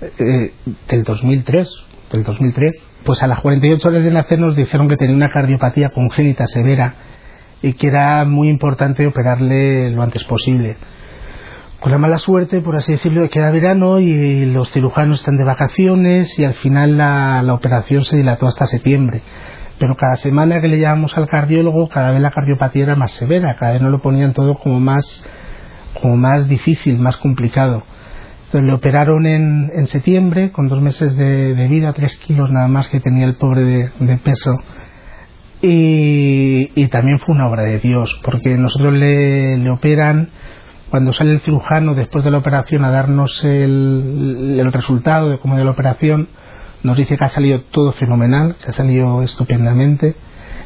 del 0.00 1.04
2003, 1.04 1.68
del 2.12 2.24
2003, 2.24 2.92
pues 3.04 3.22
a 3.22 3.26
las 3.26 3.40
48 3.40 3.88
horas 3.88 4.04
de 4.04 4.10
nacer 4.10 4.38
nos 4.38 4.56
dijeron 4.56 4.88
que 4.88 4.96
tenía 4.96 5.16
una 5.16 5.30
cardiopatía 5.30 5.90
congénita 5.90 6.46
severa 6.46 6.94
y 7.62 7.72
que 7.74 7.88
era 7.88 8.24
muy 8.24 8.48
importante 8.48 9.06
operarle 9.06 9.90
lo 9.90 10.02
antes 10.02 10.24
posible. 10.24 10.76
Con 11.80 11.92
la 11.92 11.98
mala 11.98 12.18
suerte, 12.18 12.60
por 12.60 12.76
así 12.76 12.92
decirlo, 12.92 13.22
de 13.22 13.28
que 13.28 13.38
era 13.38 13.50
verano 13.50 14.00
y 14.00 14.46
los 14.46 14.70
cirujanos 14.72 15.20
están 15.20 15.36
de 15.36 15.44
vacaciones 15.44 16.38
y 16.38 16.44
al 16.44 16.54
final 16.54 16.96
la, 16.96 17.42
la 17.42 17.54
operación 17.54 18.04
se 18.04 18.16
dilató 18.16 18.46
hasta 18.46 18.66
septiembre. 18.66 19.22
Pero 19.78 19.94
cada 19.94 20.16
semana 20.16 20.60
que 20.60 20.68
le 20.68 20.78
llevábamos 20.78 21.16
al 21.18 21.28
cardiólogo, 21.28 21.88
cada 21.88 22.12
vez 22.12 22.22
la 22.22 22.30
cardiopatía 22.30 22.84
era 22.84 22.96
más 22.96 23.10
severa, 23.12 23.56
cada 23.58 23.72
vez 23.72 23.82
nos 23.82 23.92
lo 23.92 23.98
ponían 24.00 24.32
todo 24.32 24.54
como 24.58 24.80
más, 24.80 25.26
como 26.00 26.16
más 26.16 26.48
difícil, 26.48 26.98
más 26.98 27.18
complicado. 27.18 27.84
Entonces 28.46 28.68
le 28.68 28.74
operaron 28.74 29.26
en, 29.26 29.72
en 29.74 29.86
septiembre 29.88 30.52
con 30.52 30.68
dos 30.68 30.80
meses 30.80 31.16
de, 31.16 31.66
vida, 31.68 31.92
tres 31.92 32.16
kilos 32.18 32.48
nada 32.50 32.68
más 32.68 32.88
que 32.88 33.00
tenía 33.00 33.26
el 33.26 33.34
pobre 33.34 33.90
de, 33.98 34.16
peso. 34.18 34.56
Y, 35.62 36.70
y, 36.74 36.88
también 36.88 37.18
fue 37.18 37.34
una 37.34 37.48
obra 37.48 37.62
de 37.62 37.80
Dios, 37.80 38.20
porque 38.22 38.56
nosotros 38.56 38.92
le, 38.94 39.56
le, 39.58 39.70
operan, 39.70 40.28
cuando 40.90 41.12
sale 41.12 41.32
el 41.32 41.40
cirujano 41.40 41.94
después 41.94 42.24
de 42.24 42.30
la 42.30 42.38
operación 42.38 42.84
a 42.84 42.90
darnos 42.90 43.44
el, 43.44 44.58
el 44.60 44.72
resultado 44.72 45.30
de 45.30 45.38
cómo 45.38 45.56
de 45.56 45.64
la 45.64 45.72
operación, 45.72 46.28
nos 46.84 46.96
dice 46.96 47.16
que 47.16 47.24
ha 47.24 47.28
salido 47.28 47.62
todo 47.62 47.92
fenomenal, 47.92 48.54
que 48.62 48.70
ha 48.70 48.74
salido 48.74 49.22
estupendamente, 49.22 50.14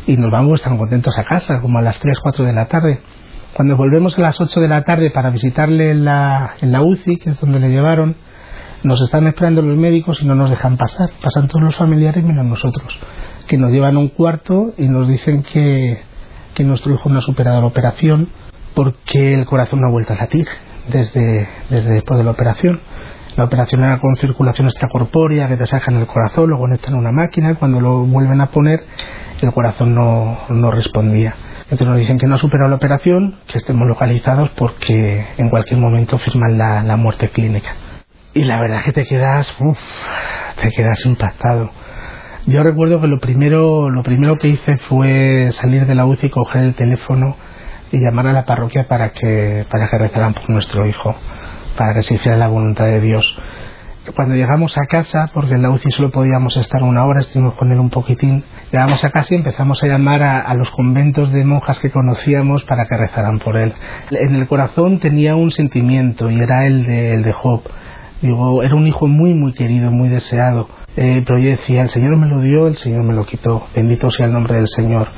y 0.06 0.18
nos 0.18 0.30
vamos 0.30 0.60
tan 0.60 0.76
contentos 0.76 1.16
a 1.18 1.25
casa, 1.25 1.60
como 1.62 1.78
a 1.78 1.82
las 1.82 1.99
3, 1.99 2.18
4 2.22 2.44
de 2.44 2.52
la 2.52 2.66
tarde. 2.66 3.00
Cuando 3.54 3.76
volvemos 3.76 4.16
a 4.16 4.23
las 4.23 4.40
8 4.40 4.61
de 4.61 4.69
la 4.69 4.85
tarde 4.85 5.11
para 5.11 5.30
visitarle 5.30 5.90
en 5.90 6.04
la, 6.04 6.52
en 6.61 6.71
la 6.71 6.83
UCI, 6.83 7.16
que 7.19 7.30
es 7.30 7.40
donde 7.40 7.59
le 7.59 7.69
llevaron, 7.69 8.16
nos 8.85 9.00
están 9.02 9.26
esperando 9.26 9.61
los 9.61 9.76
médicos 9.76 10.23
y 10.23 10.26
no 10.26 10.35
nos 10.35 10.50
dejan 10.50 10.76
pasar. 10.76 11.11
Pasan 11.23 11.49
todos 11.49 11.62
los 11.62 11.76
familiares 11.76 12.25
menos 12.25 12.45
nosotros, 12.45 12.97
que 13.49 13.59
nos 13.59 13.73
llevan 13.73 13.97
a 13.97 13.99
un 13.99 14.09
cuarto 14.09 14.73
y 14.78 14.88
nos 14.88 15.09
dicen 15.09 15.42
que, 15.42 16.00
que 16.54 16.64
nuestro 16.64 16.95
hijo 16.95 17.09
no 17.09 17.19
ha 17.19 17.23
superado 17.23 17.61
la 17.61 17.66
operación 17.66 18.28
porque 18.75 19.35
el 19.35 19.45
corazón 19.47 19.80
no 19.80 19.88
ha 19.88 19.90
vuelto 19.90 20.12
a 20.12 20.16
latir 20.16 20.47
desde, 20.88 21.49
desde 21.71 21.92
después 21.92 22.19
de 22.19 22.25
la 22.25 22.30
operación. 22.30 22.80
La 23.37 23.45
operación 23.45 23.83
era 23.83 23.99
con 23.99 24.16
circulación 24.16 24.69
extracorpórea, 24.69 25.49
que 25.49 25.57
te 25.57 25.66
sacan 25.66 25.97
el 25.97 26.07
corazón, 26.07 26.50
lo 26.50 26.59
conectan 26.59 26.95
a 26.95 26.99
una 26.99 27.12
máquina, 27.12 27.52
y 27.52 27.54
cuando 27.54 27.80
lo 27.80 28.04
vuelven 28.04 28.40
a 28.40 28.47
poner, 28.47 28.85
el 29.40 29.52
corazón 29.52 29.95
no, 29.95 30.38
no 30.49 30.71
respondía. 30.71 31.35
Entonces 31.71 31.87
nos 31.87 31.99
dicen 31.99 32.19
que 32.19 32.27
no 32.27 32.35
ha 32.35 32.39
superado 32.39 32.69
la 32.69 32.77
operación, 32.77 33.37
que 33.47 33.59
estemos 33.59 33.87
localizados 33.87 34.50
porque 34.50 35.25
en 35.37 35.50
cualquier 35.50 35.79
momento 35.79 36.19
firman 36.19 36.59
la, 36.59 36.83
la 36.83 36.97
muerte 36.97 37.29
clínica. 37.29 37.77
Y 38.35 38.43
la 38.43 38.61
verdad 38.61 38.79
es 38.79 38.85
que 38.87 38.93
te 38.93 39.05
quedas, 39.05 39.55
uff, 39.61 39.79
te 40.61 40.71
quedas 40.71 41.07
impactado. 41.07 41.71
Yo 42.47 42.62
recuerdo 42.65 43.00
que 43.00 43.07
lo 43.07 43.21
primero, 43.21 43.89
lo 43.89 44.03
primero 44.03 44.37
que 44.37 44.49
hice 44.49 44.79
fue 44.89 45.50
salir 45.53 45.87
de 45.87 45.95
la 45.95 46.07
UCI, 46.07 46.31
coger 46.31 46.65
el 46.65 46.75
teléfono 46.75 47.37
y 47.93 48.00
llamar 48.00 48.27
a 48.27 48.33
la 48.33 48.47
parroquia 48.47 48.89
para 48.89 49.11
que, 49.11 49.65
para 49.71 49.89
que 49.89 49.99
rezaran 49.99 50.35
por 50.35 50.50
nuestro 50.50 50.87
hijo, 50.87 51.15
para 51.77 51.95
que 51.95 52.03
se 52.03 52.15
hiciera 52.15 52.37
la 52.37 52.49
voluntad 52.49 52.87
de 52.87 53.00
Dios. 53.00 53.37
Cuando 54.14 54.35
llegamos 54.35 54.76
a 54.78 54.87
casa, 54.87 55.30
porque 55.35 55.54
en 55.54 55.62
la 55.62 55.71
UCI 55.71 55.90
solo 55.90 56.11
podíamos 56.11 56.57
estar 56.57 56.83
una 56.83 57.04
hora, 57.04 57.21
estuvimos 57.21 57.54
con 57.57 57.71
él 57.71 57.78
un 57.78 57.90
poquitín, 57.90 58.42
llegamos 58.73 59.04
a 59.04 59.11
casa 59.11 59.35
y 59.35 59.37
empezamos 59.37 59.83
a 59.83 59.87
llamar 59.87 60.23
a, 60.23 60.54
los 60.54 60.71
conventos 60.71 61.30
de 61.33 61.45
monjas 61.45 61.78
que 61.78 61.90
conocíamos 61.90 62.64
para 62.64 62.87
que 62.87 62.97
rezaran 62.97 63.38
por 63.38 63.59
él. 63.59 63.75
En 64.11 64.35
el 64.35 64.49
corazón 64.49 65.00
tenía 65.00 65.37
un 65.37 65.50
sentimiento 65.50 66.30
y 66.30 66.40
era 66.40 66.66
el 66.66 66.87
de, 66.87 67.14
el 67.14 67.23
de 67.23 67.33
Job. 67.33 67.62
Digo, 68.23 68.62
era 68.62 68.75
un 68.75 68.87
hijo 68.87 69.07
muy, 69.07 69.35
muy 69.35 69.52
querido, 69.52 69.90
muy 69.90 70.09
deseado. 70.09 70.69
Eh, 70.97 71.23
pero 71.26 71.38
yo 71.38 71.50
decía, 71.50 71.83
el 71.83 71.90
Señor 71.90 72.16
me 72.16 72.26
lo 72.26 72.40
dio, 72.40 72.66
el 72.66 72.76
Señor 72.76 73.04
me 73.04 73.14
lo 73.14 73.26
quitó. 73.26 73.66
Bendito 73.75 74.11
sea 74.11 74.26
el 74.26 74.33
nombre 74.33 74.54
del 74.54 74.69
Señor. 74.69 75.09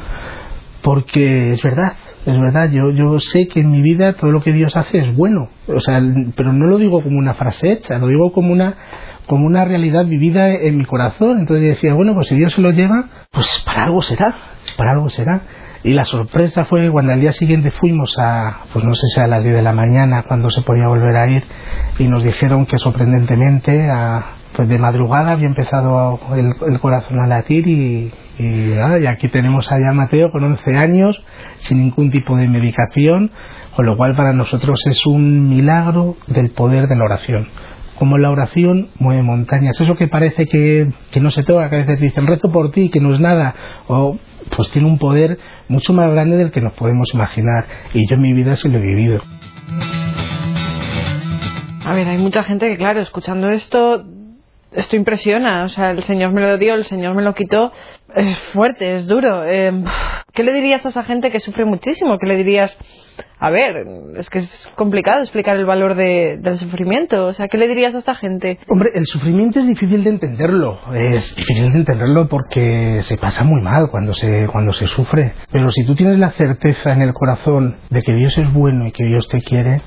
Porque 0.83 1.53
es 1.53 1.62
verdad, 1.62 1.95
es 2.25 2.41
verdad, 2.41 2.71
yo, 2.71 2.91
yo 2.93 3.19
sé 3.19 3.49
que 3.49 3.61
en 3.61 3.71
mi 3.71 3.83
vida 3.83 4.12
todo 4.12 4.31
lo 4.31 4.41
que 4.41 4.52
Dios 4.52 4.76
hace 4.76 4.99
es 4.99 5.17
bueno, 5.17 5.49
o 5.67 5.81
sea, 5.81 6.00
pero 6.37 6.52
no 6.52 6.67
lo 6.67 6.79
digo 6.79 7.02
como 7.02 7.19
una 7.19 7.35
frase 7.35 7.73
hecha, 7.73 7.99
lo 7.99 8.07
digo 8.07 8.33
como 8.33 8.52
una, 8.52 8.76
como 9.26 9.47
una 9.47 9.64
realidad 9.64 10.07
vivida 10.07 10.49
en 10.50 10.76
mi 10.76 10.85
corazón. 10.85 11.41
Entonces 11.41 11.67
decía, 11.67 11.95
bueno, 11.95 12.14
pues 12.14 12.29
si 12.29 12.37
Dios 12.37 12.52
se 12.52 12.61
lo 12.61 12.71
lleva, 12.71 13.09
pues 13.31 13.62
para 13.67 13.85
algo 13.85 14.02
será, 14.02 14.35
para 14.76 14.93
algo 14.93 15.09
será. 15.09 15.43
Y 15.85 15.95
la 15.95 16.05
sorpresa 16.05 16.64
fue 16.67 16.91
cuando 16.93 17.12
al 17.12 17.21
día 17.21 17.33
siguiente 17.33 17.73
fuimos 17.73 18.17
a, 18.21 18.67
pues 18.73 18.85
no 18.85 18.95
sé 18.95 19.09
si 19.09 19.21
a 19.21 19.26
las 19.26 19.43
10 19.43 19.57
de 19.57 19.62
la 19.62 19.73
mañana, 19.73 20.25
cuando 20.29 20.49
se 20.50 20.62
podía 20.62 20.87
volver 20.87 21.17
a 21.17 21.29
ir, 21.29 21.43
y 21.99 22.07
nos 22.07 22.23
dijeron 22.23 22.67
que 22.67 22.79
sorprendentemente, 22.79 23.88
a, 23.91 24.37
pues 24.55 24.69
de 24.69 24.79
madrugada 24.79 25.33
había 25.33 25.49
empezado 25.49 26.21
el, 26.37 26.52
el 26.71 26.79
corazón 26.79 27.19
a 27.21 27.26
latir 27.26 27.67
y, 27.67 28.12
y, 28.39 28.73
y, 28.73 29.07
aquí 29.07 29.29
tenemos 29.29 29.71
allá 29.71 29.91
a 29.91 29.95
Mateo 29.95 30.31
con 30.31 30.45
11 30.45 30.77
años, 30.77 31.23
sin 31.57 31.79
ningún 31.79 32.11
tipo 32.11 32.37
de 32.37 32.49
medicación, 32.49 33.31
con 33.77 33.87
lo 33.87 33.97
cual 33.97 34.15
para 34.15 34.33
nosotros 34.33 34.87
es 34.87 35.07
un 35.07 35.49
milagro 35.49 36.17
del 36.27 36.51
poder 36.51 36.89
de 36.89 36.97
la 36.97 37.05
oración. 37.05 37.49
Como 37.99 38.19
la 38.19 38.31
oración 38.31 38.89
mueve 38.99 39.23
montañas, 39.23 39.81
eso 39.81 39.95
que 39.95 40.09
parece 40.09 40.47
que, 40.47 40.91
que 41.11 41.21
no 41.21 41.31
se 41.31 41.43
toca, 41.43 41.69
que 41.69 41.77
a 41.77 41.79
veces 41.81 42.01
dicen 42.01 42.27
rezo 42.27 42.51
por 42.51 42.71
ti, 42.71 42.91
que 42.91 43.01
no 43.01 43.15
es 43.15 43.21
nada, 43.21 43.55
o 43.87 44.19
pues 44.57 44.71
tiene 44.71 44.89
un 44.89 44.99
poder 44.99 45.39
mucho 45.69 45.93
más 45.93 46.11
grande 46.11 46.37
del 46.37 46.51
que 46.51 46.61
nos 46.61 46.73
podemos 46.73 47.12
imaginar, 47.15 47.67
y 47.95 48.09
yo 48.09 48.17
en 48.17 48.23
mi 48.23 48.33
vida 48.33 48.57
sí 48.57 48.69
lo 48.69 48.79
he 48.79 48.83
vivido. 48.83 49.23
A 51.85 51.95
ver, 51.95 52.09
hay 52.09 52.19
mucha 52.19 52.45
gente 52.45 52.69
que, 52.69 52.77
claro, 52.77 53.01
escuchando 53.01 53.49
esto, 53.51 54.05
esto 54.75 54.97
impresiona, 54.97 55.64
o 55.64 55.69
sea, 55.69 55.91
el 55.91 56.02
Señor 56.02 56.33
me 56.33 56.41
lo 56.41 56.59
dio, 56.59 56.75
el 56.75 56.85
Señor 56.85 57.14
me 57.14 57.23
lo 57.23 57.35
quitó, 57.35 57.73
es 58.14 58.38
fuerte, 58.52 58.95
es 58.95 59.07
duro. 59.07 59.45
Eh, 59.45 59.73
¿Qué 60.33 60.43
le 60.43 60.52
dirías 60.52 60.85
a 60.87 60.88
esa 60.88 61.05
gente 61.05 61.31
que 61.31 61.41
sufre 61.41 61.64
muchísimo? 61.64 62.19
¿Qué 62.19 62.26
le 62.26 62.37
dirías? 62.37 62.76
A 63.38 63.50
ver, 63.50 63.85
es 64.17 64.31
que 64.31 64.38
es 64.38 64.73
complicado 64.76 65.21
explicar 65.21 65.57
el 65.57 65.67
valor 65.67 65.95
de, 65.95 66.38
del 66.41 66.59
sufrimiento, 66.59 67.26
o 67.26 67.33
sea, 67.33 67.49
¿qué 67.49 67.59
le 67.59 67.69
dirías 67.69 67.95
a 67.95 67.99
esta 67.99 68.14
gente? 68.14 68.59
Hombre, 68.69 68.91
el 68.95 69.05
sufrimiento 69.05 69.59
es 69.59 69.67
difícil 69.67 70.05
de 70.05 70.11
entenderlo, 70.11 70.79
es 70.95 71.35
difícil 71.35 71.73
de 71.73 71.79
entenderlo 71.79 72.29
porque 72.29 73.00
se 73.02 73.17
pasa 73.17 73.43
muy 73.45 73.61
mal 73.61 73.88
cuando 73.91 74.14
se, 74.14 74.47
cuando 74.47 74.73
se 74.73 74.87
sufre, 74.87 75.35
pero 75.50 75.71
si 75.73 75.85
tú 75.85 75.95
tienes 75.97 76.19
la 76.19 76.33
certeza 76.33 76.93
en 76.93 77.02
el 77.02 77.12
corazón 77.12 77.76
de 77.91 78.02
que 78.02 78.14
Dios 78.14 78.37
es 78.38 78.52
bueno 78.52 78.87
y 78.87 78.93
que 78.93 79.05
Dios 79.05 79.29
te 79.29 79.41
quiere, 79.41 79.83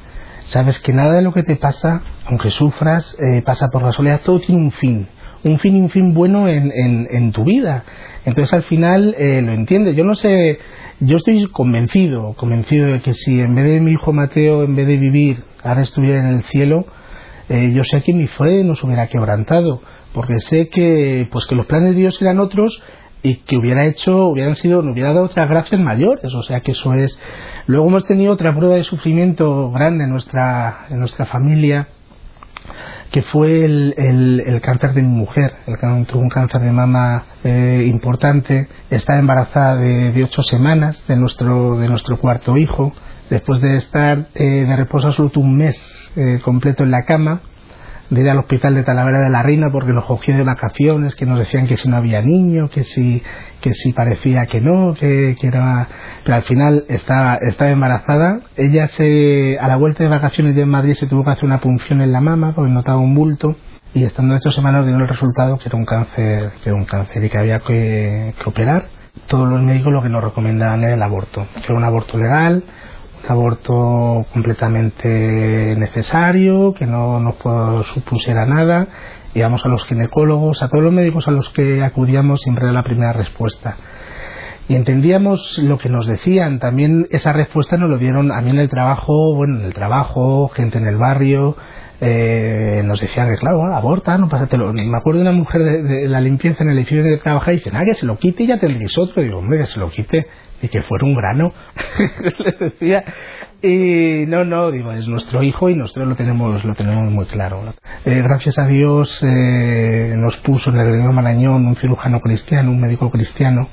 sabes 0.45 0.79
que 0.79 0.93
nada 0.93 1.13
de 1.13 1.21
lo 1.21 1.33
que 1.33 1.43
te 1.43 1.55
pasa, 1.55 2.01
aunque 2.25 2.49
sufras, 2.49 3.15
eh, 3.19 3.41
pasa 3.45 3.67
por 3.71 3.83
la 3.83 3.91
soledad, 3.91 4.21
todo 4.23 4.39
tiene 4.39 4.61
un 4.61 4.71
fin, 4.71 5.07
un 5.43 5.59
fin 5.59 5.75
y 5.75 5.81
un 5.81 5.89
fin 5.89 6.13
bueno 6.13 6.47
en, 6.47 6.71
en, 6.71 7.07
en 7.09 7.31
tu 7.31 7.43
vida. 7.43 7.83
Entonces 8.25 8.53
al 8.53 8.63
final 8.63 9.15
eh, 9.17 9.41
lo 9.41 9.51
entiendes. 9.51 9.95
Yo 9.95 10.03
no 10.03 10.15
sé, 10.15 10.59
yo 10.99 11.17
estoy 11.17 11.47
convencido, 11.51 12.33
convencido 12.33 12.87
de 12.87 13.01
que 13.01 13.13
si 13.13 13.39
en 13.39 13.53
vez 13.55 13.65
de 13.65 13.81
mi 13.81 13.91
hijo 13.91 14.13
Mateo, 14.13 14.63
en 14.63 14.75
vez 14.75 14.87
de 14.87 14.97
vivir, 14.97 15.43
ahora 15.63 15.81
estuviera 15.81 16.19
en 16.19 16.37
el 16.37 16.43
cielo, 16.45 16.85
eh, 17.49 17.71
yo 17.73 17.83
sé 17.83 18.01
que 18.01 18.13
mi 18.13 18.27
fe 18.27 18.63
nos 18.63 18.83
hubiera 18.83 19.07
quebrantado, 19.07 19.81
porque 20.13 20.39
sé 20.39 20.69
que, 20.69 21.27
pues 21.31 21.45
que 21.45 21.55
los 21.55 21.67
planes 21.67 21.91
de 21.91 21.99
Dios 22.01 22.21
eran 22.21 22.39
otros 22.39 22.81
y 23.25 23.37
que 23.37 23.57
hubiera 23.57 23.85
hecho, 23.85 24.27
hubieran 24.27 24.53
sido, 24.53 24.83
nos 24.83 24.93
hubiera 24.93 25.11
dado 25.11 25.25
otras 25.25 25.49
gracias 25.49 25.81
mayores, 25.81 26.31
o 26.31 26.43
sea 26.43 26.61
que 26.61 26.73
eso 26.73 26.93
es. 26.93 27.19
Luego 27.65 27.87
hemos 27.87 28.05
tenido 28.05 28.33
otra 28.33 28.55
prueba 28.55 28.75
de 28.75 28.83
sufrimiento 28.83 29.71
grande 29.71 30.03
en 30.03 30.11
nuestra, 30.11 30.85
en 30.91 30.99
nuestra 30.99 31.25
familia, 31.25 31.87
que 33.11 33.23
fue 33.23 33.65
el, 33.65 34.61
cáncer 34.61 34.93
de 34.93 35.01
mi 35.01 35.07
mujer. 35.07 35.53
El, 35.65 36.05
tuvo 36.05 36.21
un 36.21 36.29
cáncer 36.29 36.61
de 36.61 36.71
mama 36.71 37.23
eh, 37.43 37.87
importante. 37.89 38.67
Está 38.91 39.17
embarazada 39.17 39.77
de, 39.77 40.11
de, 40.11 40.23
ocho 40.23 40.43
semanas 40.43 41.03
de 41.07 41.15
nuestro, 41.15 41.79
de 41.79 41.87
nuestro 41.87 42.19
cuarto 42.19 42.57
hijo. 42.57 42.93
Después 43.31 43.59
de 43.59 43.77
estar 43.77 44.27
eh, 44.35 44.65
de 44.67 44.75
reposo 44.75 45.07
absoluto 45.07 45.39
un 45.39 45.57
mes 45.57 45.75
eh, 46.15 46.39
completo 46.43 46.83
en 46.83 46.91
la 46.91 47.05
cama, 47.07 47.41
de 48.09 48.21
ir 48.21 48.29
al 48.29 48.39
hospital 48.39 48.75
de 48.75 48.83
Talavera 48.83 49.19
de 49.19 49.29
la 49.29 49.41
Reina 49.41 49.67
porque 49.71 49.93
nos 49.93 50.05
cogió 50.05 50.35
de 50.35 50.43
vacaciones, 50.43 51.15
que 51.15 51.25
nos 51.25 51.39
decían 51.39 51.67
que 51.67 51.77
si 51.77 51.89
no 51.89 51.97
había 51.97 52.21
niño, 52.21 52.69
que 52.69 52.83
si, 52.83 53.23
que 53.61 53.73
si 53.73 53.93
parecía 53.93 54.45
que 54.45 54.61
no, 54.61 54.93
que, 54.93 55.35
que 55.39 55.47
era... 55.47 55.87
Pero 56.23 56.35
al 56.35 56.43
final 56.43 56.85
estaba, 56.87 57.35
estaba 57.35 57.71
embarazada. 57.71 58.41
Ella 58.57 58.87
se, 58.87 59.57
a 59.59 59.67
la 59.67 59.77
vuelta 59.77 60.03
de 60.03 60.09
vacaciones 60.09 60.55
de 60.55 60.61
en 60.61 60.69
Madrid 60.69 60.95
se 60.95 61.07
tuvo 61.07 61.23
que 61.23 61.31
hacer 61.31 61.45
una 61.45 61.59
punción 61.59 62.01
en 62.01 62.11
la 62.11 62.21
mama 62.21 62.53
porque 62.55 62.71
notaba 62.71 62.97
un 62.97 63.15
bulto 63.15 63.55
y 63.93 64.03
estando 64.03 64.35
ocho 64.35 64.51
semanas 64.51 64.85
dio 64.85 64.95
el 64.95 65.07
resultado 65.07 65.57
que 65.57 65.69
era 65.69 65.77
un 65.77 65.85
cáncer, 65.85 66.51
que 66.63 66.69
era 66.69 66.75
un 66.75 66.85
cáncer 66.85 67.23
y 67.23 67.29
que 67.29 67.37
había 67.37 67.59
que, 67.59 68.33
que 68.41 68.49
operar. 68.49 68.85
Todos 69.27 69.49
los 69.49 69.61
médicos 69.61 69.93
lo 69.93 70.03
que 70.03 70.09
nos 70.09 70.23
recomendaban 70.23 70.83
era 70.83 70.93
el 70.93 71.01
aborto, 71.01 71.47
que 71.55 71.63
era 71.63 71.75
un 71.75 71.85
aborto 71.85 72.17
legal, 72.17 72.63
aborto 73.27 74.25
completamente 74.33 75.75
necesario, 75.77 76.73
que 76.73 76.85
no 76.85 77.19
nos 77.19 77.35
supusiera 77.93 78.45
nada. 78.45 78.87
Íbamos 79.33 79.65
a 79.65 79.69
los 79.69 79.85
ginecólogos, 79.85 80.63
a 80.63 80.69
todos 80.69 80.83
los 80.83 80.93
médicos 80.93 81.27
a 81.27 81.31
los 81.31 81.49
que 81.49 81.83
acudíamos 81.83 82.41
siempre 82.41 82.65
era 82.65 82.73
la 82.73 82.83
primera 82.83 83.13
respuesta. 83.13 83.77
Y 84.67 84.75
entendíamos 84.75 85.59
lo 85.59 85.77
que 85.77 85.89
nos 85.89 86.07
decían. 86.07 86.59
También 86.59 87.07
esa 87.11 87.33
respuesta 87.33 87.77
nos 87.77 87.89
lo 87.89 87.97
dieron 87.97 88.31
a 88.31 88.41
mí 88.41 88.49
en 88.49 88.59
el 88.59 88.69
trabajo, 88.69 89.35
bueno, 89.35 89.59
en 89.59 89.65
el 89.65 89.73
trabajo, 89.73 90.47
gente 90.49 90.77
en 90.77 90.87
el 90.87 90.97
barrio, 90.97 91.55
eh, 92.01 92.81
nos 92.83 92.99
decían 92.99 93.29
que 93.29 93.37
claro, 93.37 93.63
aborta, 93.73 94.17
no 94.17 94.27
pasa, 94.27 94.55
lo, 94.57 94.73
me 94.73 94.97
acuerdo 94.97 95.19
de 95.19 95.29
una 95.29 95.37
mujer 95.37 95.63
de, 95.63 96.07
la 96.07 96.19
limpieza 96.21 96.63
en 96.63 96.71
el 96.71 96.77
edificio 96.77 97.03
de 97.03 97.17
trabajar 97.17 97.53
y 97.53 97.57
dice, 97.57 97.71
ah, 97.73 97.83
que 97.85 97.93
se 97.93 98.05
lo 98.05 98.17
quite 98.17 98.43
y 98.43 98.47
ya 98.47 98.59
tendréis 98.59 98.97
otro. 98.97 99.21
Y 99.21 99.25
digo, 99.25 99.39
hombre, 99.39 99.59
que 99.59 99.67
se 99.67 99.79
lo 99.79 99.89
quite 99.89 100.27
y 100.61 100.67
que 100.67 100.81
fuera 100.83 101.05
un 101.05 101.15
grano, 101.15 101.53
les 102.39 102.59
decía. 102.59 103.03
Y 103.61 104.25
no, 104.27 104.43
no, 104.43 104.69
digo, 104.69 104.91
es 104.91 105.07
nuestro 105.07 105.41
hijo 105.41 105.69
y 105.69 105.75
nosotros 105.75 106.07
lo 106.07 106.15
tenemos, 106.15 106.63
lo 106.63 106.75
tenemos 106.75 107.11
muy 107.11 107.25
claro. 107.25 107.63
Eh, 108.05 108.21
gracias 108.21 108.59
a 108.59 108.67
Dios 108.67 109.23
eh, 109.23 110.13
nos 110.17 110.37
puso 110.37 110.69
en 110.69 110.77
el 110.77 110.91
Reino 110.91 111.11
Marañón 111.11 111.65
un 111.65 111.75
cirujano 111.75 112.19
cristiano, 112.19 112.69
un 112.69 112.79
médico 112.79 113.09
cristiano, 113.09 113.69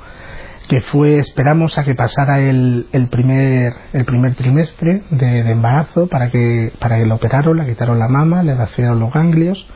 que 0.69 0.81
fue, 0.83 1.19
esperamos 1.19 1.77
a 1.79 1.85
que 1.85 1.95
pasara 1.95 2.41
el, 2.41 2.87
el 2.93 3.09
primer, 3.09 3.73
el 3.93 4.05
primer 4.05 4.35
trimestre 4.35 5.03
de, 5.11 5.51
embarazo 5.51 6.07
para 6.09 6.31
que, 6.31 6.73
para 6.79 6.99
que 6.99 7.07
lo 7.07 7.17
operaron, 7.17 7.59
le 7.59 7.67
quitaron 7.67 7.99
la 7.99 8.09
mama, 8.09 8.43
le 8.43 8.55
vaciaron 8.55 9.01
los 9.01 9.13
ganglios 9.13 9.67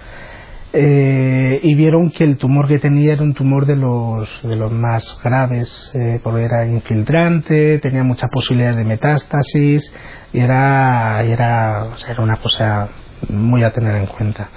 eh, 0.72 1.60
y 1.62 1.74
vieron 1.74 2.10
que 2.10 2.24
el 2.24 2.36
tumor 2.36 2.68
que 2.68 2.78
tenía 2.78 3.14
era 3.14 3.22
un 3.22 3.34
tumor 3.34 3.66
de 3.66 3.76
los, 3.76 4.28
de 4.42 4.56
los 4.56 4.70
más 4.70 5.18
graves, 5.24 5.90
eh, 5.94 6.20
porque 6.22 6.44
era 6.44 6.66
infiltrante, 6.66 7.78
tenía 7.78 8.02
muchas 8.02 8.30
posibilidades 8.30 8.76
de 8.76 8.84
metástasis 8.84 9.90
y 10.32 10.40
era, 10.40 11.22
era, 11.22 11.84
o 11.84 11.96
sea, 11.96 12.12
era 12.12 12.22
una 12.22 12.36
cosa 12.36 12.88
muy 13.28 13.62
a 13.62 13.72
tener 13.72 13.96
en 13.96 14.06
cuenta. 14.06 14.48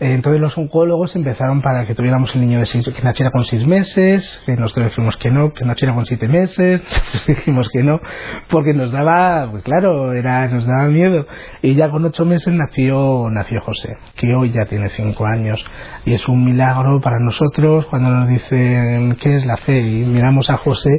Entonces 0.00 0.40
los 0.40 0.56
oncólogos 0.56 1.16
empezaron 1.16 1.60
para 1.60 1.84
que 1.84 1.94
tuviéramos 1.94 2.32
el 2.34 2.42
niño 2.42 2.60
de 2.60 2.66
seis, 2.66 2.88
que 2.88 3.02
naciera 3.02 3.32
con 3.32 3.44
seis 3.44 3.66
meses, 3.66 4.42
que 4.46 4.54
nosotros 4.54 4.90
dijimos 4.90 5.16
que 5.16 5.30
no, 5.30 5.52
que 5.52 5.64
naciera 5.64 5.92
con 5.92 6.06
siete 6.06 6.28
meses, 6.28 6.82
dijimos 7.26 7.68
que 7.70 7.82
no, 7.82 8.00
porque 8.48 8.74
nos 8.74 8.92
daba, 8.92 9.50
pues 9.50 9.64
claro, 9.64 10.12
era, 10.12 10.46
nos 10.48 10.66
daba 10.66 10.88
miedo. 10.88 11.26
Y 11.62 11.74
ya 11.74 11.90
con 11.90 12.04
ocho 12.04 12.24
meses 12.24 12.54
nació, 12.54 13.28
nació 13.30 13.60
José, 13.62 13.96
que 14.14 14.34
hoy 14.34 14.52
ya 14.52 14.66
tiene 14.66 14.88
cinco 14.90 15.26
años. 15.26 15.64
Y 16.04 16.14
es 16.14 16.28
un 16.28 16.44
milagro 16.44 17.00
para 17.00 17.18
nosotros 17.18 17.86
cuando 17.86 18.10
nos 18.10 18.28
dicen 18.28 19.16
qué 19.16 19.34
es 19.34 19.46
la 19.46 19.56
fe. 19.56 19.80
Y 19.80 20.04
miramos 20.04 20.48
a 20.48 20.58
José 20.58 20.90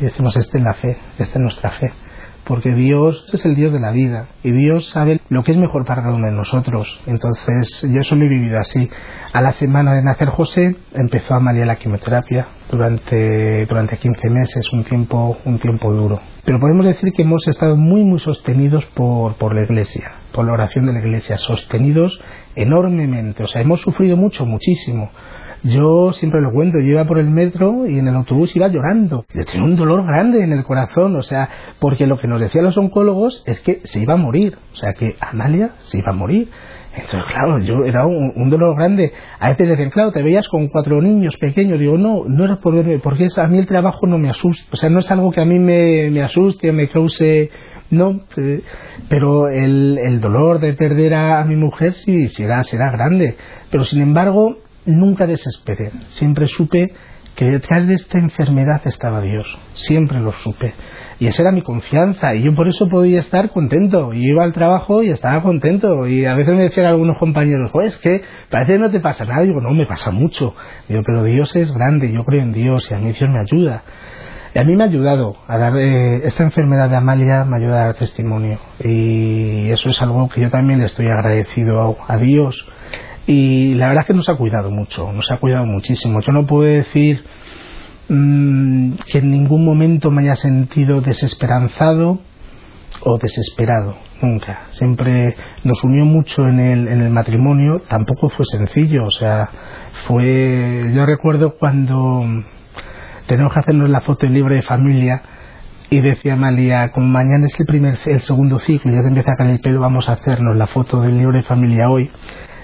y 0.00 0.04
decimos, 0.04 0.36
esta 0.36 0.58
es 0.58 0.64
la 0.64 0.74
fe, 0.74 0.96
esta 1.18 1.38
es 1.38 1.40
nuestra 1.40 1.70
fe 1.70 1.92
porque 2.52 2.74
Dios 2.74 3.30
es 3.32 3.46
el 3.46 3.54
Dios 3.54 3.72
de 3.72 3.80
la 3.80 3.92
vida 3.92 4.26
y 4.42 4.52
Dios 4.52 4.90
sabe 4.90 5.22
lo 5.30 5.42
que 5.42 5.52
es 5.52 5.56
mejor 5.56 5.86
para 5.86 6.02
cada 6.02 6.14
uno 6.14 6.26
de 6.26 6.34
nosotros. 6.34 7.00
Entonces, 7.06 7.80
yo 7.90 8.02
eso 8.02 8.14
lo 8.14 8.26
he 8.26 8.28
vivido 8.28 8.58
así. 8.58 8.90
A 9.32 9.40
la 9.40 9.52
semana 9.52 9.94
de 9.94 10.02
nacer 10.02 10.28
José, 10.28 10.76
empezó 10.92 11.32
a 11.32 11.40
María 11.40 11.64
la 11.64 11.76
quimioterapia 11.76 12.46
durante, 12.70 13.64
durante 13.64 13.96
15 13.96 14.28
meses, 14.28 14.70
un 14.70 14.84
tiempo, 14.84 15.38
un 15.46 15.60
tiempo 15.60 15.94
duro. 15.94 16.20
Pero 16.44 16.60
podemos 16.60 16.84
decir 16.84 17.14
que 17.14 17.22
hemos 17.22 17.48
estado 17.48 17.74
muy, 17.74 18.04
muy 18.04 18.18
sostenidos 18.18 18.84
por, 18.94 19.36
por 19.36 19.54
la 19.54 19.62
Iglesia, 19.62 20.12
por 20.34 20.44
la 20.44 20.52
oración 20.52 20.84
de 20.84 20.92
la 20.92 20.98
Iglesia, 20.98 21.38
sostenidos 21.38 22.20
enormemente. 22.54 23.44
O 23.44 23.46
sea, 23.46 23.62
hemos 23.62 23.80
sufrido 23.80 24.18
mucho, 24.18 24.44
muchísimo 24.44 25.10
yo 25.64 26.12
siempre 26.12 26.40
lo 26.40 26.52
cuento, 26.52 26.78
yo 26.78 26.92
iba 26.92 27.04
por 27.04 27.18
el 27.18 27.30
metro 27.30 27.86
y 27.86 27.98
en 27.98 28.08
el 28.08 28.16
autobús 28.16 28.54
iba 28.56 28.68
llorando. 28.68 29.24
Yo 29.32 29.44
tenía 29.44 29.64
un 29.64 29.76
dolor 29.76 30.04
grande 30.04 30.42
en 30.42 30.52
el 30.52 30.64
corazón, 30.64 31.14
o 31.16 31.22
sea, 31.22 31.48
porque 31.78 32.06
lo 32.06 32.18
que 32.18 32.26
nos 32.26 32.40
decían 32.40 32.64
los 32.64 32.76
oncólogos 32.76 33.44
es 33.46 33.60
que 33.60 33.80
se 33.84 34.00
iba 34.00 34.14
a 34.14 34.16
morir, 34.16 34.56
o 34.72 34.76
sea, 34.76 34.92
que 34.94 35.16
Amalia 35.20 35.70
se 35.82 35.98
iba 35.98 36.10
a 36.10 36.14
morir. 36.14 36.48
Entonces, 36.94 37.24
claro, 37.32 37.58
yo 37.60 37.84
era 37.84 38.04
un, 38.06 38.50
dolor 38.50 38.76
grande. 38.76 39.12
A 39.38 39.50
veces 39.50 39.68
decían, 39.68 39.90
claro, 39.90 40.12
te 40.12 40.22
veías 40.22 40.46
con 40.48 40.68
cuatro 40.68 41.00
niños 41.00 41.34
pequeños. 41.38 41.78
Digo, 41.78 41.96
no, 41.96 42.24
no 42.26 42.44
era 42.44 42.56
por 42.56 42.74
verme, 42.74 42.98
porque 42.98 43.28
a 43.34 43.46
mí 43.46 43.58
el 43.58 43.66
trabajo 43.66 44.06
no 44.06 44.18
me 44.18 44.28
asusta. 44.28 44.68
O 44.72 44.76
sea, 44.76 44.90
no 44.90 45.00
es 45.00 45.10
algo 45.10 45.30
que 45.30 45.40
a 45.40 45.46
mí 45.46 45.58
me, 45.58 46.10
me 46.10 46.22
asuste, 46.22 46.70
me 46.70 46.90
cause 46.90 47.50
no, 47.92 48.22
eh, 48.38 48.62
pero 49.10 49.48
el, 49.48 49.98
el, 49.98 50.20
dolor 50.22 50.60
de 50.60 50.72
perder 50.72 51.12
a, 51.12 51.44
mi 51.44 51.56
mujer 51.56 51.92
sí 51.92 52.28
será, 52.30 52.62
será 52.62 52.90
grande. 52.90 53.36
Pero 53.70 53.84
sin 53.84 54.00
embargo, 54.00 54.56
nunca 54.86 55.26
desesperé, 55.26 55.90
siempre 56.06 56.46
supe 56.46 56.92
que 57.34 57.46
detrás 57.46 57.86
de 57.86 57.94
esta 57.94 58.18
enfermedad 58.18 58.82
estaba 58.84 59.20
Dios, 59.20 59.46
siempre 59.72 60.20
lo 60.20 60.32
supe. 60.32 60.74
Y 61.18 61.28
esa 61.28 61.42
era 61.42 61.52
mi 61.52 61.62
confianza, 61.62 62.34
y 62.34 62.42
yo 62.42 62.54
por 62.54 62.68
eso 62.68 62.88
podía 62.88 63.20
estar 63.20 63.50
contento. 63.50 64.12
Y 64.12 64.28
iba 64.28 64.42
al 64.42 64.52
trabajo 64.52 65.02
y 65.02 65.10
estaba 65.10 65.40
contento. 65.40 66.06
Y 66.08 66.26
a 66.26 66.34
veces 66.34 66.56
me 66.56 66.64
decían 66.64 66.86
algunos 66.86 67.16
compañeros, 67.18 67.70
pues 67.72 67.96
que 67.98 68.22
parece 68.50 68.72
que 68.72 68.78
no 68.80 68.90
te 68.90 68.98
pasa 68.98 69.24
nada. 69.24 69.42
digo, 69.42 69.60
no, 69.60 69.70
me 69.70 69.86
pasa 69.86 70.10
mucho. 70.10 70.54
Digo, 70.88 71.02
pero 71.06 71.22
Dios 71.22 71.54
es 71.54 71.72
grande, 71.72 72.12
yo 72.12 72.24
creo 72.24 72.42
en 72.42 72.52
Dios 72.52 72.88
y 72.90 72.94
a 72.94 72.98
mí 72.98 73.12
Dios 73.12 73.30
me 73.30 73.38
ayuda. 73.38 73.84
Y 74.54 74.58
a 74.58 74.64
mí 74.64 74.74
me 74.74 74.82
ha 74.82 74.86
ayudado 74.86 75.36
a 75.46 75.56
dar, 75.56 75.76
eh, 75.76 76.26
esta 76.26 76.42
enfermedad 76.42 76.90
de 76.90 76.96
Amalia 76.96 77.44
me 77.44 77.56
ayuda 77.56 77.82
a 77.82 77.86
dar 77.86 77.94
testimonio. 77.94 78.58
Y 78.80 79.70
eso 79.70 79.90
es 79.90 80.02
algo 80.02 80.28
que 80.28 80.40
yo 80.40 80.50
también 80.50 80.80
le 80.80 80.86
estoy 80.86 81.06
agradecido 81.06 81.96
a 82.06 82.16
Dios 82.16 82.68
y 83.26 83.74
la 83.74 83.88
verdad 83.88 84.02
es 84.02 84.06
que 84.08 84.14
nos 84.14 84.28
ha 84.28 84.36
cuidado 84.36 84.70
mucho, 84.70 85.12
nos 85.12 85.30
ha 85.30 85.38
cuidado 85.38 85.66
muchísimo. 85.66 86.20
Yo 86.20 86.32
no 86.32 86.46
puedo 86.46 86.62
decir 86.62 87.24
mm, 88.08 88.92
que 89.10 89.18
en 89.18 89.30
ningún 89.30 89.64
momento 89.64 90.10
me 90.10 90.22
haya 90.22 90.36
sentido 90.36 91.00
desesperanzado 91.00 92.20
o 93.04 93.18
desesperado, 93.18 93.96
nunca. 94.20 94.64
Siempre 94.68 95.36
nos 95.64 95.82
unió 95.84 96.04
mucho 96.04 96.46
en 96.46 96.60
el, 96.60 96.88
en 96.88 97.00
el 97.00 97.10
matrimonio, 97.10 97.82
tampoco 97.88 98.28
fue 98.30 98.44
sencillo, 98.46 99.04
o 99.04 99.10
sea, 99.10 99.48
fue, 100.06 100.92
yo 100.94 101.06
recuerdo 101.06 101.54
cuando 101.58 102.24
tenemos 103.26 103.52
que 103.52 103.60
hacernos 103.60 103.88
la 103.88 104.00
foto 104.02 104.26
en 104.26 104.34
libre 104.34 104.56
de 104.56 104.62
familia, 104.62 105.22
y 105.92 106.00
decía 106.00 106.36
Malia, 106.36 106.90
como 106.90 107.06
mañana 107.06 107.44
es 107.44 107.60
el 107.60 107.66
primer 107.66 107.98
el 108.06 108.20
segundo 108.20 108.58
ciclo 108.60 108.90
y 108.90 108.94
ya 108.94 109.02
te 109.02 109.08
empieza 109.08 109.32
a 109.32 109.36
caer 109.36 109.50
el 109.50 109.60
pelo, 109.60 109.80
vamos 109.80 110.08
a 110.08 110.12
hacernos 110.12 110.56
la 110.56 110.66
foto 110.66 111.02
del 111.02 111.18
libro 111.18 111.36
de 111.36 111.42
familia 111.42 111.90
hoy. 111.90 112.10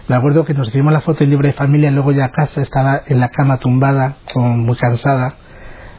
Me 0.09 0.17
acuerdo 0.17 0.47
que 0.47 0.55
nos 0.55 0.69
hicimos 0.69 0.91
la 0.91 1.03
foto 1.03 1.23
en 1.23 1.29
libre 1.29 1.49
de 1.49 1.55
familia, 1.55 1.91
y 1.91 1.93
luego 1.93 2.13
ya 2.13 2.27
a 2.27 2.31
casa 2.31 2.63
estaba 2.63 3.03
en 3.07 3.21
la 3.21 3.29
cama 3.29 3.59
tumbada, 3.59 4.17
con, 4.33 4.61
muy 4.61 4.75
cansada, 4.77 5.35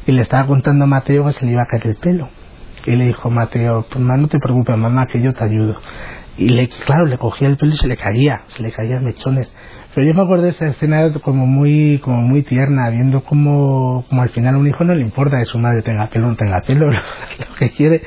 y 0.08 0.12
le 0.12 0.24
estaba 0.24 0.48
contando 0.48 0.86
a 0.86 0.88
Mateo 0.88 1.26
que 1.26 1.34
se 1.34 1.46
le 1.46 1.52
iba 1.52 1.62
a 1.62 1.68
caer 1.68 1.86
el 1.86 1.96
pelo. 1.96 2.28
Y 2.88 2.96
le 2.96 3.06
dijo 3.06 3.30
Mateo, 3.30 3.86
pues 3.88 4.04
no 4.04 4.28
te 4.28 4.40
preocupes 4.40 4.76
mamá, 4.78 5.06
que 5.06 5.22
yo 5.22 5.32
te 5.34 5.44
ayudo. 5.44 5.76
Y 6.38 6.50
le, 6.50 6.68
claro, 6.86 7.06
le 7.06 7.20
cogía 7.20 7.48
el 7.48 7.58
pelo 7.58 7.74
y 7.74 7.78
se 7.78 7.88
le 7.88 7.98
caía, 7.98 8.42
se 8.48 8.64
le 8.64 8.72
caían 8.72 9.06
mechones. 9.06 9.54
Pero 9.94 10.08
yo 10.08 10.16
me 10.16 10.24
acuerdo 10.24 10.46
de 10.46 10.52
esa 10.52 10.68
escena 10.68 11.12
como 11.22 11.46
muy, 11.46 12.00
como 12.04 12.22
muy 12.22 12.42
tierna, 12.42 12.90
viendo 12.90 13.24
como, 13.24 14.06
como 14.10 14.24
al 14.24 14.30
final 14.30 14.56
a 14.56 14.58
un 14.58 14.68
hijo 14.68 14.84
no 14.84 14.96
le 14.96 15.02
importa 15.02 15.38
que 15.38 15.46
su 15.46 15.60
madre 15.60 15.84
tenga 15.84 16.10
pelo 16.10 16.28
o 16.28 16.30
no 16.32 16.36
tenga 16.36 16.62
pelo, 16.62 16.90
lo, 16.92 17.56
que 17.60 17.70
quiere, 17.72 18.02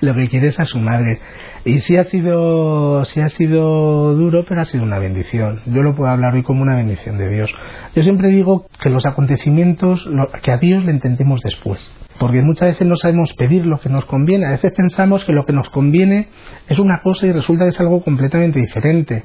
lo 0.00 0.14
que 0.14 0.28
quiere 0.28 0.48
es 0.48 0.60
a 0.60 0.66
su 0.66 0.78
madre. 0.78 1.20
Y 1.66 1.80
sí 1.80 1.96
ha 1.96 2.04
sido, 2.04 3.04
sí 3.06 3.20
ha 3.20 3.28
sido 3.28 4.14
duro, 4.14 4.44
pero 4.48 4.60
ha 4.60 4.64
sido 4.66 4.84
una 4.84 5.00
bendición. 5.00 5.62
Yo 5.66 5.82
lo 5.82 5.96
puedo 5.96 6.08
hablar 6.08 6.32
hoy 6.34 6.44
como 6.44 6.62
una 6.62 6.76
bendición 6.76 7.18
de 7.18 7.28
Dios. 7.28 7.50
Yo 7.92 8.04
siempre 8.04 8.28
digo 8.28 8.66
que 8.80 8.88
los 8.88 9.04
acontecimientos, 9.04 10.08
que 10.42 10.52
a 10.52 10.58
Dios 10.58 10.84
le 10.84 10.92
entendemos 10.92 11.40
después. 11.42 11.80
Porque 12.20 12.40
muchas 12.42 12.68
veces 12.68 12.86
no 12.86 12.94
sabemos 12.94 13.34
pedir 13.34 13.66
lo 13.66 13.80
que 13.80 13.88
nos 13.88 14.04
conviene. 14.04 14.46
A 14.46 14.50
veces 14.50 14.70
pensamos 14.76 15.24
que 15.24 15.32
lo 15.32 15.44
que 15.44 15.52
nos 15.52 15.68
conviene 15.70 16.28
es 16.68 16.78
una 16.78 17.00
cosa 17.02 17.26
y 17.26 17.32
resulta 17.32 17.64
que 17.64 17.70
es 17.70 17.80
algo 17.80 18.00
completamente 18.00 18.60
diferente. 18.60 19.24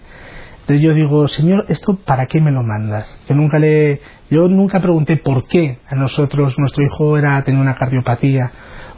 Entonces 0.62 0.82
yo 0.82 0.96
digo, 0.96 1.28
Señor, 1.28 1.66
¿esto 1.70 2.00
para 2.08 2.26
qué 2.26 2.42
me 2.42 2.52
lo 2.52 2.64
mandas? 2.64 3.06
Yo 3.30 3.36
nunca 3.36 3.60
le, 3.60 4.02
yo 4.32 4.48
nunca 4.48 4.82
pregunté 4.82 5.18
por 5.18 5.46
qué 5.46 5.78
a 5.88 5.96
nosotros 5.96 6.56
nuestro 6.58 6.84
hijo 6.84 7.20
era 7.20 7.44
tenía 7.44 7.62
una 7.62 7.76
cardiopatía 7.76 8.52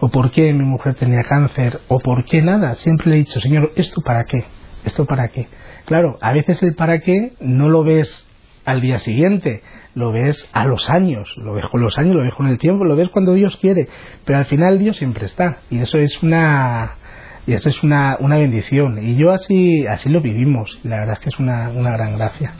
o 0.03 0.09
por 0.09 0.31
qué 0.31 0.51
mi 0.51 0.65
mujer 0.65 0.95
tenía 0.95 1.23
cáncer, 1.23 1.79
o 1.87 1.97
por 1.97 2.25
qué 2.25 2.41
nada. 2.41 2.75
Siempre 2.75 3.09
le 3.09 3.15
he 3.15 3.19
dicho, 3.19 3.39
Señor, 3.39 3.71
¿esto 3.77 4.01
para 4.01 4.25
qué? 4.25 4.43
¿Esto 4.83 5.05
para 5.05 5.29
qué? 5.29 5.47
Claro, 5.85 6.17
a 6.19 6.33
veces 6.33 6.61
el 6.61 6.75
para 6.75 6.99
qué 6.99 7.31
no 7.39 7.69
lo 7.69 7.85
ves 7.85 8.27
al 8.65 8.81
día 8.81 8.99
siguiente, 8.99 9.61
lo 9.95 10.11
ves 10.11 10.49
a 10.51 10.65
los 10.65 10.89
años, 10.89 11.33
lo 11.37 11.53
ves 11.53 11.63
con 11.71 11.79
los 11.79 11.97
años, 11.97 12.15
lo 12.15 12.23
ves 12.23 12.33
con 12.33 12.47
el 12.47 12.57
tiempo, 12.57 12.83
lo 12.83 12.97
ves 12.97 13.07
cuando 13.13 13.31
Dios 13.31 13.55
quiere, 13.55 13.87
pero 14.25 14.39
al 14.39 14.45
final 14.45 14.77
Dios 14.77 14.97
siempre 14.97 15.25
está, 15.25 15.59
y 15.69 15.79
eso 15.79 15.97
es 15.97 16.21
una 16.21 16.95
y 17.47 17.53
eso 17.53 17.69
es 17.69 17.81
una, 17.81 18.17
una 18.19 18.37
bendición, 18.37 19.01
y 19.01 19.15
yo 19.15 19.31
así, 19.31 19.87
así 19.87 20.09
lo 20.09 20.19
vivimos, 20.19 20.81
la 20.83 20.97
verdad 20.99 21.13
es 21.13 21.19
que 21.19 21.29
es 21.29 21.39
una, 21.39 21.69
una 21.69 21.91
gran 21.91 22.17
gracia. 22.17 22.53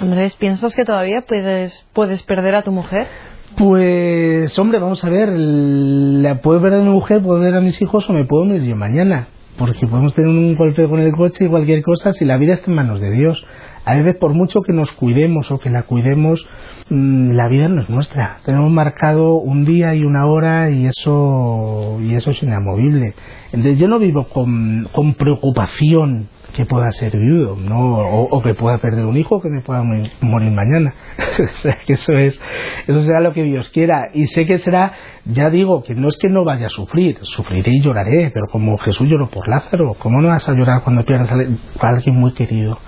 Andrés, 0.00 0.36
¿piensas 0.36 0.76
que 0.76 0.84
todavía 0.84 1.22
puedes, 1.22 1.88
puedes 1.92 2.22
perder 2.22 2.54
a 2.54 2.62
tu 2.62 2.70
mujer? 2.70 3.08
Pues, 3.56 4.58
hombre, 4.58 4.78
vamos 4.78 5.04
a 5.04 5.10
ver, 5.10 5.28
la 5.36 6.40
puedo 6.40 6.60
ver 6.60 6.74
a 6.74 6.78
mi 6.78 6.88
mujer, 6.88 7.22
puedo 7.22 7.38
ver 7.38 7.54
a 7.54 7.60
mis 7.60 7.80
hijos 7.82 8.08
o 8.08 8.12
me 8.12 8.24
puedo 8.24 8.44
morir 8.44 8.62
yo 8.62 8.76
mañana. 8.76 9.28
Porque 9.58 9.86
podemos 9.86 10.14
tener 10.14 10.30
un 10.30 10.56
golpe 10.56 10.88
con 10.88 11.00
el 11.00 11.12
coche 11.12 11.44
y 11.44 11.48
cualquier 11.48 11.82
cosa 11.82 12.12
si 12.12 12.24
la 12.24 12.38
vida 12.38 12.54
está 12.54 12.70
en 12.70 12.76
manos 12.76 13.00
de 13.00 13.10
Dios. 13.10 13.44
A 13.84 13.94
veces, 13.94 14.16
por 14.16 14.32
mucho 14.32 14.60
que 14.62 14.72
nos 14.72 14.92
cuidemos 14.92 15.50
o 15.50 15.58
que 15.58 15.70
la 15.70 15.82
cuidemos, 15.82 16.44
mm, 16.88 17.32
la 17.32 17.48
vida 17.48 17.68
no 17.68 17.82
es 17.82 17.90
nuestra. 17.90 18.38
Tenemos 18.44 18.70
marcado 18.70 19.34
un 19.34 19.64
día 19.64 19.94
y 19.94 20.04
una 20.04 20.26
hora 20.26 20.70
y 20.70 20.86
eso, 20.86 21.98
y 22.00 22.14
eso 22.14 22.30
es 22.30 22.42
inamovible. 22.42 23.14
Entonces, 23.46 23.78
yo 23.78 23.88
no 23.88 23.98
vivo 23.98 24.24
con, 24.28 24.88
con 24.92 25.14
preocupación 25.14 26.28
que 26.52 26.66
pueda 26.66 26.90
ser 26.90 27.16
viudo, 27.16 27.56
¿no? 27.56 27.98
O, 27.98 28.42
que 28.42 28.54
pueda 28.54 28.78
perder 28.78 29.06
un 29.06 29.16
hijo 29.16 29.40
que 29.40 29.48
me 29.48 29.62
pueda 29.62 29.82
morir, 29.82 30.52
mañana. 30.52 30.94
o 31.42 31.56
sea, 31.58 31.78
que 31.86 31.94
eso 31.94 32.12
es, 32.12 32.40
eso 32.86 33.02
será 33.02 33.20
lo 33.20 33.32
que 33.32 33.42
Dios 33.42 33.70
quiera. 33.70 34.10
Y 34.12 34.26
sé 34.26 34.46
que 34.46 34.58
será, 34.58 34.92
ya 35.24 35.50
digo, 35.50 35.82
que 35.82 35.94
no 35.94 36.08
es 36.08 36.16
que 36.18 36.28
no 36.28 36.44
vaya 36.44 36.66
a 36.66 36.70
sufrir, 36.70 37.18
sufriré 37.22 37.72
y 37.72 37.80
lloraré, 37.80 38.30
pero 38.32 38.46
como 38.50 38.76
Jesús 38.78 39.08
lloró 39.08 39.28
por 39.28 39.48
Lázaro, 39.48 39.94
¿cómo 39.98 40.20
no 40.20 40.28
vas 40.28 40.48
a 40.48 40.52
llorar 40.52 40.82
cuando 40.84 41.04
pierdas 41.04 41.30
a 41.32 41.88
alguien 41.88 42.16
muy 42.16 42.34
querido? 42.34 42.78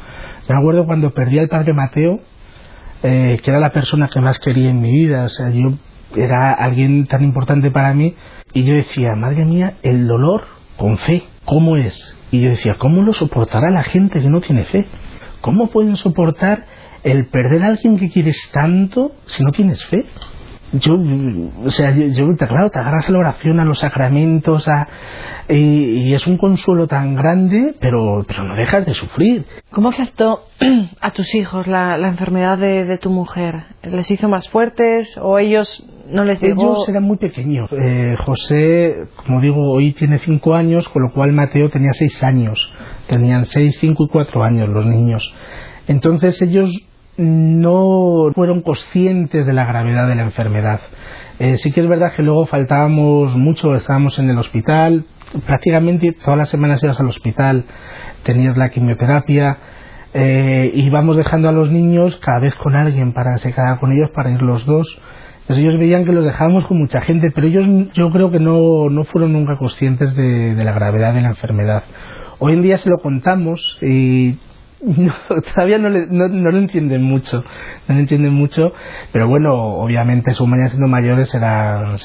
Me 0.48 0.57
acuerdo 0.57 0.87
cuando 0.87 1.11
perdí 1.11 1.38
al 1.38 1.48
padre 1.48 1.72
Mateo, 1.72 2.20
eh, 3.02 3.40
que 3.42 3.50
era 3.50 3.61
la 3.61 3.72
persona 3.72 4.09
que 4.12 4.20
más 4.20 4.38
quería 4.38 4.70
en 4.70 4.80
mi 4.80 4.90
vida, 4.92 5.24
o 5.24 5.28
sea, 5.28 5.50
yo 5.50 5.74
era 6.16 6.52
alguien 6.52 7.07
tan 7.07 7.24
importante 7.24 7.70
para 7.70 7.94
mí, 7.94 8.14
y 8.52 8.64
yo 8.64 8.74
decía, 8.74 9.14
madre 9.16 9.44
mía, 9.44 9.74
el 9.83 10.07
dolor 10.07 10.44
con 10.76 10.96
fe, 10.98 11.22
¿cómo 11.44 11.76
es? 11.76 12.16
Y 12.30 12.40
yo 12.40 12.50
decía, 12.50 12.74
¿cómo 12.78 13.02
lo 13.02 13.12
soportará 13.12 13.70
la 13.70 13.83
gente 13.83 14.20
que 14.20 14.28
no 14.28 14.40
tiene 14.40 14.64
fe? 14.66 14.87
¿Cómo 15.40 15.68
pueden 15.68 15.96
soportar 15.96 16.66
el 17.02 17.28
perder 17.28 17.62
a 17.62 17.68
alguien 17.68 17.98
que 17.98 18.11
quieres 18.11 18.50
tanto 18.52 19.12
si 19.26 19.42
no 19.42 19.50
tienes 19.50 19.85
fe? 19.87 20.04
Yo, 20.72 20.94
o 21.64 21.70
sea, 21.70 21.92
yo, 21.92 22.37
claro, 22.37 22.70
te 22.70 22.79
agarras 22.79 23.09
a 23.09 23.12
la 23.12 23.18
oración, 23.18 23.61
a 23.61 23.64
los 23.64 23.79
sacramentos, 23.79 24.66
a, 24.68 24.88
y, 25.48 26.12
es 26.12 26.27
un 26.27 26.37
consuelo 26.37 26.88
tan 26.88 27.14
grande, 27.14 27.74
pero, 27.81 28.24
pero 28.27 28.44
no 28.44 28.57
dejas 28.57 28.85
de 28.85 28.94
sufrir. 28.94 29.44
¿Cómo 29.70 29.88
afectó 29.88 30.40
a 31.00 31.11
tus 31.12 31.35
hijos 31.35 31.66
la, 31.66 31.96
la 31.96 32.09
enfermedad 32.09 32.59
de, 32.59 32.85
de, 32.87 32.98
tu 32.98 33.11
mujer? 33.11 33.64
¿Les 33.83 34.11
hizo 34.11 34.29
más 34.29 34.48
fuertes 34.48 35.16
o 35.18 35.38
ellos 35.38 35.85
no 36.09 36.24
les 36.24 36.40
llegó? 36.42 36.62
Ellos 36.62 36.88
eran 36.88 37.05
muy 37.05 37.18
pequeños. 37.18 37.70
Eh, 37.70 38.16
José, 38.24 39.07
como 39.16 39.40
digo, 39.40 39.70
hoy 39.70 39.92
tiene 39.92 40.18
cinco 40.18 40.55
años, 40.55 40.88
con 40.88 41.03
lo 41.03 41.12
cual 41.12 41.33
Mateo 41.33 41.70
tenía 41.70 41.92
seis 41.92 42.24
años. 42.24 42.59
Tenían 43.09 43.44
6, 43.44 43.77
5 43.81 44.05
y 44.05 44.09
4 44.09 44.42
años 44.42 44.68
los 44.68 44.87
niños. 44.87 45.35
Entonces 45.87 46.40
ellos 46.40 46.70
no 47.16 48.31
fueron 48.35 48.62
conscientes 48.62 49.46
de 49.46 49.53
la 49.53 49.66
gravedad 49.66 50.09
de 50.09 50.14
la 50.14 50.22
enfermedad. 50.22 50.81
Eh, 51.38 51.57
sí 51.57 51.72
que 51.72 51.81
es 51.81 51.88
verdad 51.88 52.12
que 52.14 52.22
luego 52.22 52.46
faltábamos 52.46 53.37
mucho, 53.37 53.74
estábamos 53.74 54.18
en 54.18 54.31
el 54.31 54.38
hospital, 54.38 55.05
prácticamente 55.46 56.12
todas 56.12 56.38
las 56.38 56.48
semanas 56.48 56.83
ibas 56.83 57.00
al 57.00 57.09
hospital, 57.09 57.64
tenías 58.22 58.57
la 58.57 58.70
quimioterapia, 58.70 59.59
eh, 60.12 60.70
íbamos 60.74 61.16
dejando 61.16 61.48
a 61.48 61.53
los 61.53 61.70
niños 61.72 62.16
cada 62.20 62.38
vez 62.38 62.55
con 62.57 62.77
alguien 62.77 63.12
para 63.12 63.37
se 63.38 63.53
con 63.81 63.92
ellos 63.92 64.11
para 64.11 64.31
ir 64.31 64.42
los 64.42 64.64
dos. 64.64 65.00
Entonces 65.42 65.64
ellos 65.64 65.79
veían 65.79 66.05
que 66.05 66.12
los 66.12 66.24
dejábamos 66.24 66.66
con 66.66 66.79
mucha 66.79 67.03
gente, 67.03 67.29
pero 67.35 67.46
ellos 67.46 67.66
yo 67.92 68.11
creo 68.11 68.31
que 68.31 68.38
no, 68.38 68.88
no 68.88 69.05
fueron 69.05 69.35
nunca 69.35 69.59
conscientes 69.59 70.14
de 70.16 70.55
la 70.55 70.72
gravedad 70.72 71.12
de 71.12 71.20
la 71.20 71.29
enfermedad. 71.29 71.83
Hoy 72.38 72.55
en 72.55 72.62
día 72.62 72.79
se 72.79 72.88
lo 72.88 72.98
contamos 72.98 73.79
y 73.83 74.38
no, 74.99 75.14
todavía 75.55 75.79
no, 75.79 75.88
no, 75.88 76.29
no, 76.29 76.51
lo 76.51 76.59
entienden 76.59 77.03
mucho, 77.03 77.42
no 77.88 77.94
lo 77.94 78.01
entienden 78.01 78.35
mucho, 78.35 78.73
pero 79.12 79.27
bueno, 79.29 79.55
obviamente 79.55 80.35
su 80.35 80.47
mañana 80.47 80.68
siendo 80.68 80.88
mayores 80.88 81.31
se 81.31 81.38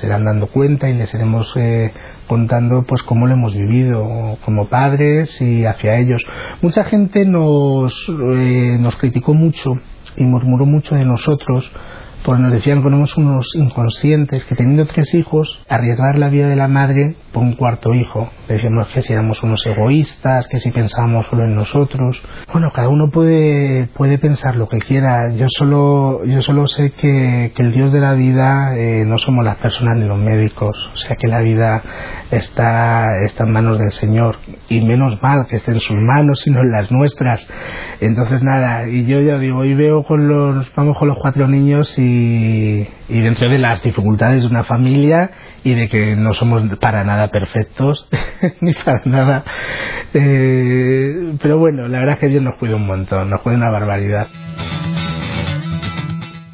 irán 0.08 0.24
dando 0.24 0.48
cuenta 0.48 0.90
y 0.90 0.94
les 0.94 1.14
iremos 1.14 1.52
eh, 1.58 1.92
contando 2.28 2.84
pues 2.84 3.04
cómo 3.04 3.28
lo 3.28 3.34
hemos 3.34 3.54
vivido 3.54 4.38
como 4.46 4.70
padres 4.70 5.42
y 5.42 5.66
hacia 5.66 5.98
ellos. 5.98 6.24
Mucha 6.62 6.86
gente 6.86 7.26
nos, 7.26 7.94
eh, 8.08 8.78
nos 8.80 8.96
criticó 8.96 9.34
mucho 9.34 9.78
y 10.16 10.24
murmuró 10.24 10.66
mucho 10.66 10.96
de 10.96 11.04
nosotros 11.04 11.70
porque 12.24 12.42
nos 12.42 12.52
decían 12.52 12.82
que 12.82 12.88
éramos 12.88 13.18
unos 13.18 13.56
inconscientes, 13.56 14.44
que 14.46 14.56
teniendo 14.56 14.86
tres 14.86 15.14
hijos, 15.14 15.60
arriesgar 15.70 16.18
la 16.18 16.30
vida 16.30 16.48
de 16.50 16.56
la 16.56 16.68
madre 16.68 17.16
por 17.32 17.44
un 17.44 17.56
cuarto 17.56 17.94
hijo. 17.94 18.30
Decíamos 18.48 18.88
que 18.88 19.02
si 19.02 19.14
éramos 19.14 19.42
unos 19.44 19.66
egoístas, 19.66 20.48
que 20.48 20.58
si 20.58 20.72
pensábamos 20.72 21.28
solo 21.28 21.46
en 21.46 21.56
nosotros. 21.56 22.22
Bueno, 22.52 22.72
cada 22.74 22.90
uno 22.90 23.10
puede, 23.12 23.88
puede 23.96 24.18
pensar 24.18 24.56
lo 24.56 24.68
que 24.68 24.80
quiera. 24.80 25.32
Yo 25.34 25.46
solo, 25.50 26.26
yo 26.26 26.42
solo 26.42 26.68
sé 26.68 26.92
que, 26.92 27.52
que 27.56 27.64
el 27.64 27.72
Dios 27.72 27.94
de 27.94 28.00
la 28.00 28.14
vida 28.14 28.76
eh, 28.76 29.06
no 29.06 29.18
somos 29.18 29.46
las 29.46 29.58
personas 29.58 29.98
ni 29.98 30.06
los 30.06 30.20
médicos. 30.20 30.76
O 30.94 30.98
sea 30.98 31.16
que 31.16 31.28
la 31.28 31.40
vida 31.40 31.82
está, 32.32 33.22
está 33.24 33.44
en 33.46 33.52
manos 33.52 33.80
del 33.80 33.92
Señor. 33.92 34.38
Y 34.68 34.82
menos 34.82 35.22
mal 35.22 35.46
que 35.48 35.58
esté 35.58 35.72
en 35.72 35.80
sus 35.80 35.98
manos, 35.98 36.42
sino 36.42 36.60
en 36.62 36.72
las 36.72 36.92
nuestras. 36.92 37.48
Entonces 38.02 38.42
nada, 38.42 38.88
y 38.88 39.06
yo 39.06 39.22
ya 39.22 39.38
digo, 39.38 39.60
hoy 39.60 39.74
veo 39.76 40.04
con 40.04 40.28
los, 40.28 40.68
vamos 40.76 40.98
con 40.98 41.08
los 41.08 41.18
cuatro 41.22 41.48
niños 41.48 41.98
y 42.00 42.09
y, 43.10 43.22
dentro 43.22 43.50
de 43.50 43.58
las 43.58 43.84
dificultades 43.84 44.42
de 44.42 44.48
una 44.48 44.64
familia 44.64 45.32
y 45.64 45.74
de 45.76 45.88
que 45.90 46.16
no 46.16 46.34
somos 46.34 46.64
para 46.80 47.04
nada 47.04 47.30
perfectos 47.30 48.08
ni 48.62 48.74
para 48.74 49.02
nada 49.06 49.44
eh, 50.14 51.34
pero 51.42 51.58
bueno 51.58 51.88
la 51.88 52.00
verdad 52.00 52.16
es 52.16 52.20
que 52.20 52.28
Dios 52.28 52.44
nos 52.44 52.58
cuida 52.58 52.76
un 52.76 52.88
montón 52.88 53.30
nos 53.30 53.42
cuida 53.42 53.58
una 53.58 53.72
barbaridad 53.72 54.28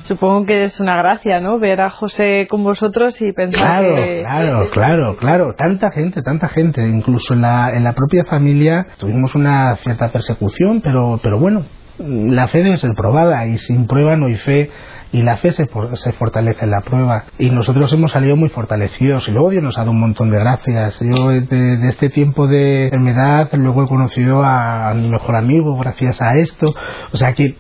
Supongo 0.06 0.46
que 0.46 0.66
es 0.66 0.80
una 0.80 0.98
gracia, 0.98 1.40
¿no? 1.40 1.58
Ver 1.58 1.82
a 1.82 1.90
José 1.90 2.46
con 2.48 2.64
vosotros 2.64 3.20
y 3.24 3.32
pensar 3.34 3.82
claro, 3.82 3.96
Claro, 3.96 4.70
claro, 4.70 5.18
claro. 5.18 5.54
Tanta 5.56 5.90
gente, 5.90 6.22
tanta 6.22 6.48
gente. 6.48 6.88
Incluso 6.88 7.34
en 7.34 7.42
la, 7.42 7.76
en 7.76 7.84
la 7.84 7.94
propia 7.94 8.24
familia 8.26 8.86
tuvimos 9.00 9.34
una 9.34 9.76
cierta 9.78 10.12
persecución, 10.12 10.82
pero, 10.82 11.20
pero 11.24 11.40
bueno, 11.40 11.66
la 12.00 12.48
fe 12.48 12.64
debe 12.64 12.78
ser 12.78 12.92
probada 12.96 13.46
y 13.48 13.58
sin 13.58 13.88
prueba 13.88 14.16
no 14.16 14.28
hay 14.28 14.38
fe 14.38 14.70
y 15.16 15.22
la 15.22 15.38
fe 15.38 15.54
se, 15.54 15.66
se, 15.66 16.12
fortalece 16.14 16.66
en 16.66 16.72
la 16.72 16.82
prueba. 16.82 17.24
Y 17.40 17.50
nosotros 17.50 17.92
hemos 17.94 18.12
salido 18.12 18.36
muy 18.36 18.50
fortalecidos 18.50 19.26
y 19.30 19.32
luego 19.32 19.50
Dios 19.50 19.64
nos 19.64 19.78
ha 19.78 19.82
dado 19.82 19.92
un 19.92 20.02
montón 20.02 20.30
de 20.30 20.38
gracias. 20.38 21.00
Yo 21.00 21.30
de, 21.30 21.88
este 21.88 22.10
tiempo 22.10 22.48
de 22.48 22.86
enfermedad 22.86 23.50
luego 23.54 23.84
he 23.84 23.88
conocido 23.88 24.44
a, 24.44 24.94
mi 24.94 25.08
mejor 25.08 25.38
amigo 25.38 25.78
gracias 25.78 26.22
a 26.22 26.36
esto. 26.38 26.76
O 27.14 27.18
sea 27.18 27.32
que, 27.32 27.56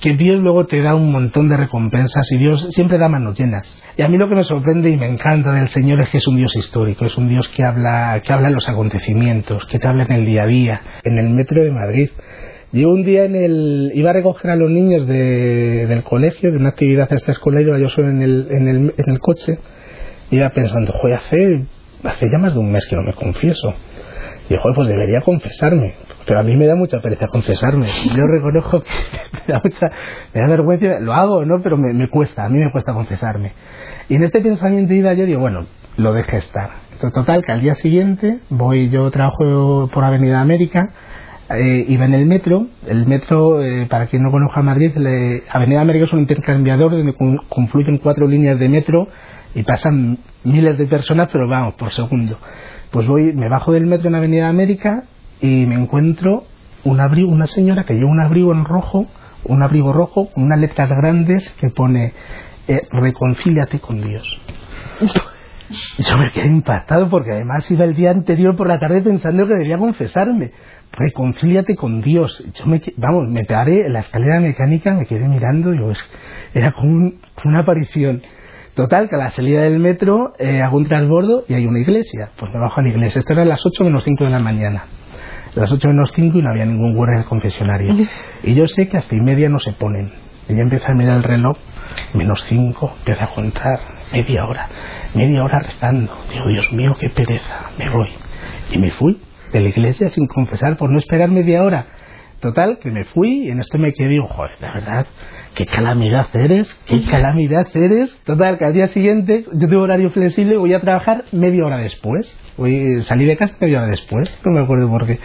que 0.00 0.14
Dios 0.16 0.40
luego 0.40 0.64
te 0.64 0.80
da 0.80 0.94
un 0.94 1.12
montón 1.12 1.50
de 1.50 1.58
recompensas 1.58 2.32
y 2.32 2.38
Dios 2.38 2.66
siempre 2.70 2.96
da 2.96 3.10
manos 3.10 3.38
llenas. 3.38 3.84
Y 3.98 4.02
a 4.02 4.08
mí 4.08 4.16
lo 4.16 4.28
que 4.30 4.36
me 4.36 4.44
sorprende 4.44 4.88
y 4.88 4.96
me 4.96 5.06
encanta 5.06 5.52
del 5.52 5.68
Señor 5.68 6.00
es 6.00 6.08
que 6.08 6.18
es 6.18 6.26
un 6.26 6.36
Dios 6.36 6.56
histórico 6.56 7.04
es 7.04 7.16
un 7.18 7.28
Dios 7.28 7.48
que 7.48 7.62
habla 7.62 8.20
que 8.24 8.32
habla 8.32 8.48
en 8.48 8.54
los 8.54 8.68
acontecimientos 8.68 9.66
que 9.66 9.78
te 9.78 9.86
habla 9.86 10.04
en 10.04 10.12
el 10.12 10.24
día 10.24 10.44
a 10.44 10.46
día. 10.46 10.82
En 11.04 11.18
el 11.18 11.28
metro 11.28 11.62
de 11.62 11.72
Madrid 11.72 12.10
yo 12.76 12.90
un 12.90 13.04
día 13.04 13.24
en 13.24 13.34
el, 13.34 13.90
iba 13.94 14.10
a 14.10 14.12
recoger 14.12 14.50
a 14.50 14.56
los 14.56 14.70
niños 14.70 15.06
de, 15.06 15.86
del 15.86 16.02
colegio, 16.02 16.50
de 16.50 16.58
una 16.58 16.70
actividad 16.70 17.12
extraescolar, 17.12 17.62
iba 17.62 17.78
yo 17.78 17.88
solo 17.88 18.08
en 18.08 18.22
el, 18.22 18.48
en 18.50 18.68
el, 18.68 18.76
en 18.96 19.10
el 19.10 19.18
coche, 19.18 19.58
iba 20.30 20.48
pensando, 20.50 20.92
joder, 20.92 21.16
hace, 21.16 21.66
hace 22.04 22.26
ya 22.30 22.38
más 22.38 22.54
de 22.54 22.60
un 22.60 22.70
mes 22.70 22.86
que 22.88 22.96
no 22.96 23.02
me 23.02 23.14
confieso. 23.14 23.74
Y 24.48 24.54
joder, 24.54 24.76
pues 24.76 24.88
debería 24.88 25.20
confesarme. 25.22 25.94
Pero 26.24 26.40
a 26.40 26.42
mí 26.42 26.56
me 26.56 26.66
da 26.66 26.76
mucha 26.76 27.00
pereza 27.00 27.26
confesarme. 27.28 27.88
Yo 28.16 28.24
reconozco 28.26 28.82
que 28.82 28.88
me 29.46 29.54
da, 29.54 29.60
mucha, 29.62 29.90
me 30.34 30.40
da 30.40 30.46
vergüenza, 30.46 31.00
lo 31.00 31.14
hago, 31.14 31.44
¿no? 31.44 31.60
Pero 31.62 31.76
me, 31.76 32.08
cuesta, 32.08 32.44
a 32.44 32.48
mí 32.48 32.58
me 32.58 32.70
cuesta 32.70 32.92
confesarme. 32.92 33.52
Y 34.08 34.16
en 34.16 34.22
este 34.22 34.40
pensamiento 34.40 34.94
iba 34.94 35.14
yo, 35.14 35.26
digo, 35.26 35.40
bueno, 35.40 35.66
lo 35.96 36.12
deje 36.12 36.36
estar. 36.36 36.70
Total, 37.14 37.44
que 37.44 37.52
al 37.52 37.60
día 37.60 37.74
siguiente 37.74 38.38
voy, 38.48 38.88
yo 38.88 39.10
trabajo 39.10 39.90
por 39.92 40.04
Avenida 40.04 40.40
América, 40.40 40.90
eh, 41.50 41.84
iba 41.88 42.04
en 42.04 42.14
el 42.14 42.26
metro. 42.26 42.66
El 42.86 43.06
metro, 43.06 43.62
eh, 43.62 43.86
para 43.88 44.06
quien 44.06 44.22
no 44.22 44.30
conozca 44.30 44.62
Madrid, 44.62 44.92
Avenida 45.50 45.80
América 45.80 46.06
es 46.06 46.12
un 46.12 46.20
intercambiador 46.20 46.92
donde 46.92 47.14
confluyen 47.48 47.98
cuatro 47.98 48.26
líneas 48.26 48.58
de 48.58 48.68
metro 48.68 49.08
y 49.54 49.62
pasan 49.62 50.18
miles 50.44 50.76
de 50.78 50.86
personas, 50.86 51.28
pero 51.32 51.48
vamos, 51.48 51.74
por 51.74 51.92
segundo. 51.92 52.38
Pues 52.90 53.06
voy, 53.06 53.32
me 53.32 53.48
bajo 53.48 53.72
del 53.72 53.86
metro 53.86 54.08
en 54.08 54.14
Avenida 54.14 54.48
América 54.48 55.04
y 55.40 55.66
me 55.66 55.76
encuentro 55.76 56.44
un 56.84 57.00
abrigo, 57.00 57.30
una 57.30 57.46
señora 57.46 57.84
que 57.84 57.94
lleva 57.94 58.10
un 58.10 58.20
abrigo 58.20 58.52
en 58.52 58.64
rojo, 58.64 59.06
un 59.44 59.62
abrigo 59.62 59.92
rojo 59.92 60.30
con 60.32 60.44
unas 60.44 60.60
letras 60.60 60.90
grandes 60.90 61.48
que 61.60 61.70
pone 61.70 62.12
eh, 62.68 62.82
reconcíliate 62.90 63.80
con 63.80 64.00
Dios. 64.00 64.26
Yo 65.98 66.16
me 66.16 66.30
quedé 66.30 66.46
impactado 66.46 67.08
porque 67.08 67.32
además 67.32 67.68
iba 67.70 67.84
el 67.84 67.94
día 67.94 68.10
anterior 68.10 68.56
por 68.56 68.68
la 68.68 68.78
tarde 68.78 69.02
pensando 69.02 69.46
que 69.46 69.54
debía 69.54 69.78
confesarme 69.78 70.52
reconcíliate 70.92 71.76
con 71.76 72.00
Dios. 72.00 72.44
Yo 72.54 72.66
me, 72.66 72.80
vamos, 72.96 73.28
me 73.28 73.44
paré 73.44 73.86
en 73.86 73.92
la 73.92 74.00
escalera 74.00 74.40
mecánica, 74.40 74.94
me 74.94 75.06
quedé 75.06 75.28
mirando 75.28 75.72
y 75.74 75.78
pues, 75.78 75.98
era 76.54 76.72
como, 76.72 77.12
una 77.44 77.60
aparición. 77.60 78.22
Total, 78.74 79.08
que 79.08 79.14
a 79.14 79.18
la 79.18 79.30
salida 79.30 79.62
del 79.62 79.78
metro 79.78 80.34
eh, 80.38 80.60
hago 80.60 80.76
un 80.76 80.86
transbordo 80.86 81.44
y 81.48 81.54
hay 81.54 81.66
una 81.66 81.78
iglesia. 81.78 82.30
Pues 82.36 82.52
me 82.52 82.60
bajo 82.60 82.80
a 82.80 82.82
la 82.82 82.90
iglesia. 82.90 83.20
Esto 83.20 83.32
era 83.32 83.42
a 83.42 83.46
las 83.46 83.64
8 83.64 83.84
menos 83.84 84.04
5 84.04 84.24
de 84.24 84.30
la 84.30 84.38
mañana. 84.38 84.84
A 85.56 85.60
las 85.60 85.72
8 85.72 85.88
menos 85.88 86.12
5 86.14 86.38
y 86.38 86.42
no 86.42 86.50
había 86.50 86.66
ningún 86.66 86.94
guardia 86.94 87.14
en 87.14 87.22
el 87.22 87.28
confesionario. 87.28 87.94
Y 88.42 88.54
yo 88.54 88.66
sé 88.68 88.88
que 88.88 88.98
hasta 88.98 89.16
y 89.16 89.20
media 89.20 89.48
no 89.48 89.58
se 89.60 89.72
ponen. 89.72 90.12
Y 90.48 90.54
yo 90.54 90.60
empecé 90.60 90.92
a 90.92 90.94
mirar 90.94 91.16
el 91.16 91.22
reloj, 91.24 91.56
menos 92.14 92.44
5, 92.48 92.96
empecé 92.98 93.24
a 93.24 93.34
contar, 93.34 93.80
media 94.12 94.44
hora, 94.44 94.68
media 95.14 95.42
hora 95.42 95.58
rezando. 95.58 96.12
Digo, 96.30 96.48
Dios 96.48 96.72
mío, 96.72 96.92
qué 97.00 97.08
pereza, 97.08 97.70
me 97.78 97.88
voy. 97.88 98.08
Y 98.70 98.78
me 98.78 98.90
fui 98.92 99.18
de 99.52 99.60
la 99.60 99.68
iglesia 99.68 100.08
sin 100.08 100.26
confesar 100.26 100.76
por 100.76 100.90
no 100.90 100.98
esperar 100.98 101.30
media 101.30 101.62
hora. 101.62 101.86
Total, 102.40 102.78
que 102.78 102.90
me 102.90 103.04
fui 103.04 103.46
y 103.46 103.50
en 103.50 103.60
esto 103.60 103.78
me 103.78 103.94
quedé 103.94 104.08
digo, 104.08 104.28
joder, 104.28 104.52
la 104.60 104.74
verdad, 104.74 105.06
qué 105.54 105.64
calamidad 105.64 106.26
eres, 106.34 106.68
qué 106.86 107.00
calamidad 107.10 107.66
eres. 107.74 108.14
Total, 108.24 108.58
que 108.58 108.66
al 108.66 108.74
día 108.74 108.88
siguiente 108.88 109.46
yo 109.52 109.68
tengo 109.68 109.82
horario 109.82 110.10
flexible 110.10 110.58
voy 110.58 110.74
a 110.74 110.80
trabajar 110.80 111.24
media 111.32 111.64
hora 111.64 111.78
después. 111.78 112.38
Voy, 112.58 113.02
salí 113.02 113.24
de 113.24 113.36
casa 113.38 113.56
media 113.58 113.78
hora 113.78 113.88
después, 113.88 114.38
no 114.44 114.52
me 114.52 114.60
acuerdo 114.60 114.88
por 114.88 115.06
qué. 115.06 115.18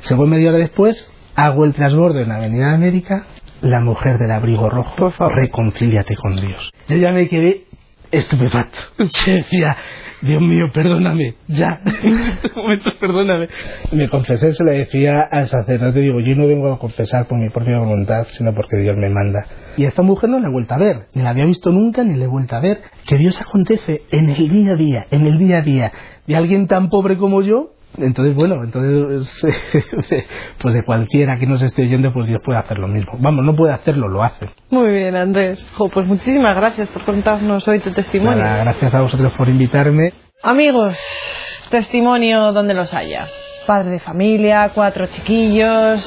Se 0.00 0.16
fue 0.16 0.26
media 0.26 0.48
hora 0.50 0.58
después, 0.58 1.10
hago 1.36 1.64
el 1.64 1.72
transbordo 1.72 2.18
en 2.18 2.28
la 2.28 2.36
Avenida 2.36 2.74
América, 2.74 3.26
la 3.60 3.80
mujer 3.80 4.18
del 4.18 4.32
abrigo 4.32 4.68
rojo, 4.68 5.12
reconcíliate 5.28 6.16
con 6.16 6.34
Dios. 6.36 6.70
Yo 6.88 6.96
ya 6.96 7.12
me 7.12 7.28
quedé 7.28 7.62
estupefacto. 8.10 8.78
Decía, 9.26 9.76
Dios 10.22 10.40
mío, 10.40 10.66
perdóname, 10.72 11.34
ya, 11.46 11.80
en 12.02 12.18
este 12.18 12.50
momento 12.54 12.90
perdóname. 12.98 13.48
Me 13.92 14.08
confesé, 14.08 14.52
se 14.52 14.64
lo 14.64 14.72
decía 14.72 15.20
al 15.20 15.46
sacerdote, 15.46 16.00
digo, 16.00 16.20
yo 16.20 16.34
no 16.34 16.46
vengo 16.46 16.72
a 16.72 16.78
confesar 16.78 17.26
por 17.26 17.38
mi 17.38 17.50
propia 17.50 17.78
voluntad, 17.78 18.26
sino 18.28 18.54
porque 18.54 18.78
Dios 18.78 18.96
me 18.96 19.10
manda. 19.10 19.44
Y 19.76 19.84
a 19.84 19.88
esta 19.88 20.02
mujer 20.02 20.30
no 20.30 20.40
la 20.40 20.48
he 20.48 20.52
vuelto 20.52 20.74
a 20.74 20.78
ver, 20.78 20.96
ni 21.12 21.22
la 21.22 21.30
había 21.30 21.44
visto 21.44 21.70
nunca, 21.70 22.02
ni 22.02 22.16
la 22.16 22.24
he 22.24 22.28
vuelto 22.28 22.56
a 22.56 22.60
ver. 22.60 22.78
Que 23.06 23.18
Dios 23.18 23.38
acontece 23.40 24.02
en 24.10 24.30
el 24.30 24.48
día 24.48 24.72
a 24.72 24.76
día, 24.76 25.06
en 25.10 25.26
el 25.26 25.38
día 25.38 25.58
a 25.58 25.62
día, 25.62 25.92
de 26.26 26.36
alguien 26.36 26.66
tan 26.66 26.88
pobre 26.88 27.18
como 27.18 27.42
yo, 27.42 27.75
entonces, 27.98 28.34
bueno, 28.34 28.62
entonces, 28.62 29.42
pues 30.60 30.74
de 30.74 30.84
cualquiera 30.84 31.36
que 31.38 31.46
nos 31.46 31.62
esté 31.62 31.82
oyendo, 31.82 32.12
pues 32.12 32.26
Dios 32.26 32.40
puede 32.44 32.58
hacer 32.58 32.78
lo 32.78 32.88
mismo. 32.88 33.12
Vamos, 33.18 33.44
no 33.44 33.54
puede 33.54 33.72
hacerlo, 33.72 34.08
lo 34.08 34.22
hace. 34.22 34.48
Muy 34.70 34.90
bien, 34.90 35.16
Andrés. 35.16 35.66
pues 35.92 36.06
muchísimas 36.06 36.56
gracias 36.56 36.88
por 36.88 37.04
contarnos 37.04 37.66
hoy 37.68 37.80
tu 37.80 37.92
testimonio. 37.92 38.42
gracias 38.42 38.94
a 38.94 39.00
vosotros 39.00 39.32
por 39.36 39.48
invitarme. 39.48 40.12
Amigos, 40.42 40.98
testimonio 41.70 42.52
donde 42.52 42.74
los 42.74 42.92
haya. 42.92 43.26
Padre 43.66 43.90
de 43.90 44.00
familia, 44.00 44.70
cuatro 44.74 45.06
chiquillos. 45.06 46.06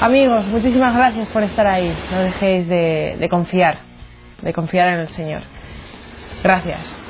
Amigos, 0.00 0.46
muchísimas 0.48 0.94
gracias 0.94 1.30
por 1.30 1.42
estar 1.42 1.66
ahí. 1.66 1.96
No 2.10 2.20
dejéis 2.20 2.68
de, 2.68 3.16
de 3.18 3.28
confiar, 3.28 3.78
de 4.42 4.52
confiar 4.52 4.88
en 4.88 5.00
el 5.00 5.08
Señor. 5.08 5.42
Gracias. 6.42 7.05